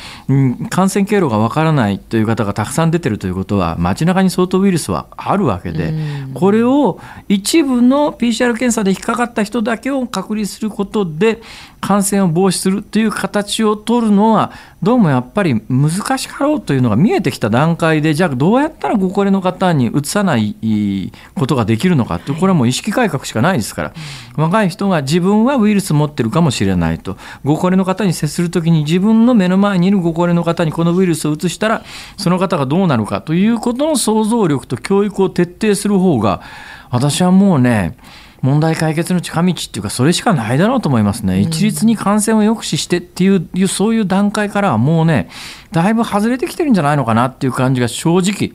[0.70, 5.94] 感染経路がわからないという方がたくさん出てるということは、街中に相当ウイルスはあるわけで、
[6.34, 11.42] これを一部の PCR 検査で引っかかった人だけを隔離することで、
[11.84, 23.92] 感染を防止するという形を取るのは、どうもやっぱり難しかろうというのが見えてきた段階で、じゃあどうやったらご高齢の方にうつさないことができるのかって、これはもう意識改革しかないですから、
[24.34, 31.84] 若い人が自分はウイルス持ってるかもしれないと、ご高齢の方に接するときに自分の目の前にいるご高齢の方にこのウイルスをうつしたら、
[32.16, 36.40] その方がどうなるかということの想像力と教育を徹底する方が、
[36.88, 37.98] 私はもうね、
[38.44, 45.30] 問題解決の近道っていうか、それしかないだろうと思いますね、一律に感染を抑止してっていう、そういう段階からはもうね、
[45.72, 48.52] だいぶ外れてきてるんじゃないのかなっていう感じが正直、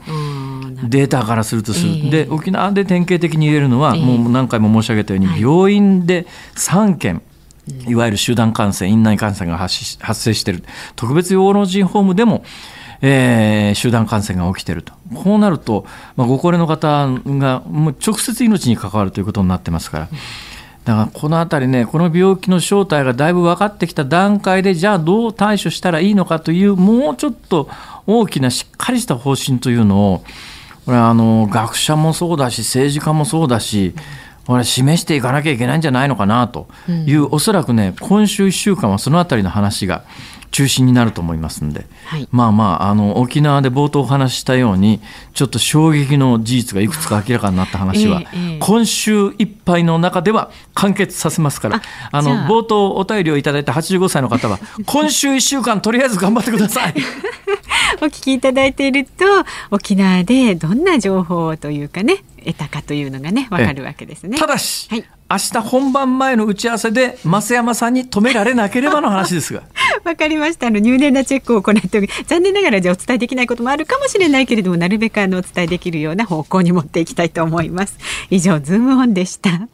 [0.87, 7.23] データからするとする、で沖縄で典型的に言えるのは、もう何回も申し上げたように、病院で3件。
[7.87, 10.63] いわゆる集団感染、院内感染が発生している、
[10.95, 12.43] 特別養老人ホームでも
[13.01, 15.85] えー、集団感染が起きていると、こうなると、
[16.15, 20.09] まあ、ご高齢の方がもう直接命に関わるということになってますから。
[20.85, 27.69] だからこのあたりね、この病気の正体がだいぶ分かってきた段階で、じゃあどう対処したらいいのかという、もうちょっと
[28.07, 30.23] 大きなしっかりした方針というのを、
[30.85, 33.93] これあの学者もそうだし、政治家もそうだし、
[34.47, 40.03] これ示していかなきゃいけないんじゃないのかなという、うん、おそらくね、今週1週間はそのあたりの話が
[40.59, 44.99] 中心になると思いますんで、はい、まあまああの沖縄で冒頭お話ししたように
[45.33, 51.81] ちょっと衝撃の事実がいくつか明らかになった話は、え今週いっぱいの中では完結させますから。
[52.11, 56.93] あの冒頭お便りをいただいた85歳の方は 今週1週間とりあえず頑張ってください。
[58.01, 59.25] お聞きいただいていると
[59.71, 64.37] 沖縄でどんな情報というかね得たかというのがねわかるわけですね。
[64.37, 69.63] ただし、はい、明日本番前の打ち合わせで増山さんに止められなければの話ですが。
[70.03, 77.97] わかりましたあの入念なチェックを行って残念ながらじゃお伝えできないこともあるかもしれないけれどもなるべくあのお伝えできるような方向に持っていきたいと思います。
[78.29, 79.67] 以上ズームオンでした。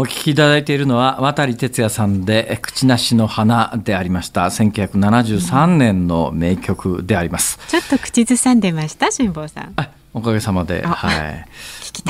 [0.00, 9.74] お聞きいただいているのは渡哲也さんで「口なしの花」でありました1973年の名曲であります、ちょっと口ずさんでました辛坊さん。
[10.14, 11.44] おかげさまではい。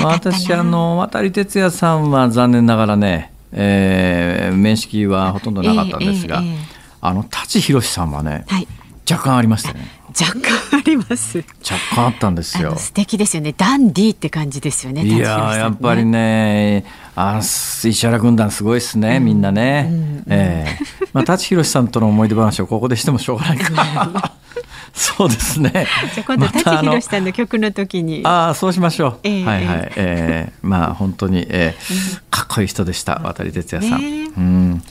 [0.04, 6.58] 私あの渡哲也さんは残念ながらね、えー、面識はほとんどなかったんですが、えーえー、
[7.00, 8.68] あの舘ひろしさんはね、はい、
[9.10, 11.38] 若干ありましたね若干あります。
[11.38, 11.46] 若
[11.94, 12.76] 干あったんですよ。
[12.76, 13.54] 素敵ですよね。
[13.56, 15.24] ダンディって感じですよねいや、ね、
[15.58, 16.84] やっぱりね
[17.14, 19.96] あ石原軍団すごいですね、みんなね、うん。
[19.96, 21.04] うん、ええ。
[21.04, 23.58] ー、まあ舘ひろしさんとの思い出話をここでしてもしょうがない。
[23.58, 24.32] か
[24.94, 25.86] そうですね。
[26.14, 28.20] じゃ今度舘ひろしさんの曲の時に。
[28.24, 29.18] ああそうしましょう。
[29.24, 29.92] えー、はいはい。
[29.96, 34.00] えー、まあ本当に、えー、かっこいい人でした渡哲也さん。
[34.00, 34.82] ね、うん。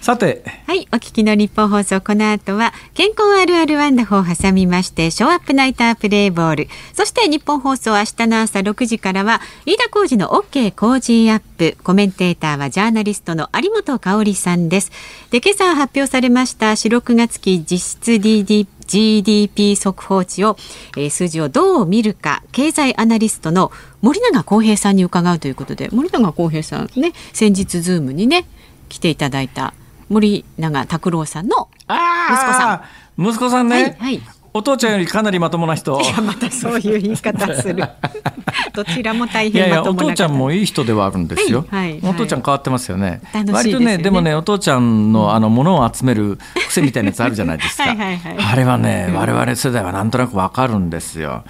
[0.00, 0.44] さて。
[0.66, 6.68] はいお聞きの日本放送この後は健康あるあるワンダホを挟みましてショーアップナイタープレイボール。
[6.94, 11.76] そしてニッポン放送明日の朝6時からは飯田浩二の OK 工事アップ。
[11.84, 14.92] コメンテーターはジャーナリストの有本香さんです。
[15.30, 20.56] で今朝発表されました4、6月期実質 DD GDP 速報値を、
[20.96, 22.42] えー、数字をどう見るか。
[22.50, 28.46] 経済アナリストの森永康平さんに伺うということで森永康平さんね先日ズームにね
[28.88, 29.74] 来ていただいた
[30.08, 32.82] 森永拓郎さんの子さ
[33.18, 33.22] ん。
[33.22, 33.96] 息子さんね。
[33.98, 36.00] はい、はいお父ちゃんよりかなりまともな人。
[36.00, 37.84] いや、またそういう言い方する。
[38.72, 41.66] どちらも大変いやいや、お父ちゃんもいい人ではあるんですよ。
[41.70, 43.20] はいはい、お父ちゃん変わってますよね。
[43.34, 47.84] ね割とね、でもね、お父ちゃんのあのものを集める癖みたいなやつあるじゃないですか。
[47.88, 51.44] はいはいはい、あれはね、我々世代はなんとなくわかるんですよ。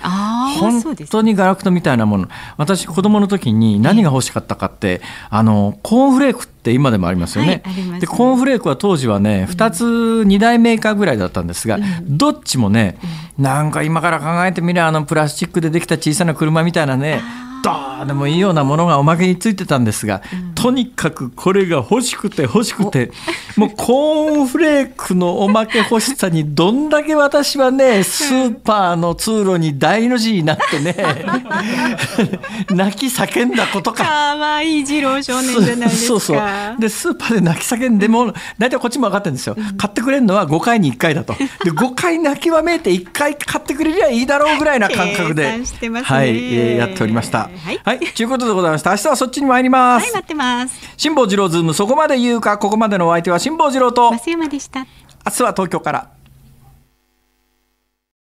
[0.58, 2.28] 本当にガラクタみたいなもの。
[2.56, 7.62] 私子供の時に何が欲しかったかって、あのコーンフレークって今でもありますよね。
[7.64, 8.00] はい、ね。
[8.00, 12.98] でコーンフレークは当時はね、2つ2大メーカーぐらいだったんですが、うん、どっちもね、
[13.38, 17.22] なんか今から考えてみればあのプラスチックでできた小さな車みたいなね
[17.62, 23.10] どうでもいいようなものがおまけについてたんですが、うん、とにかくこれが欲しくて欲しくて
[23.56, 30.94] もうコーンフレークのおまけ欲しさにどんだけ私はねスーパーの通路に大の字になってね
[32.70, 34.04] 泣き叫んだことか。
[34.04, 36.06] かわいい二郎少年じゃないですか。
[36.06, 36.40] そうそう
[36.78, 41.34] でスーパーで泣き叫んでも大体こっちも分かってるんですよ、買ってくれるのは5回に1回だと。
[41.64, 45.44] で5回泣きわめいて1回買ってくれりゃいいだろうぐらいな感覚で、
[46.04, 47.45] はい、えー、やっておりました。
[47.46, 50.04] はい、はい、ということでございました明日はそっちに参ります。
[50.04, 50.80] はい、待ってます。
[50.96, 54.80] 辛坊治郎ズームそこまで言うかここまでのお相手は辛坊治郎と増山でした。
[54.80, 54.86] 明
[55.32, 56.15] 日は東京から。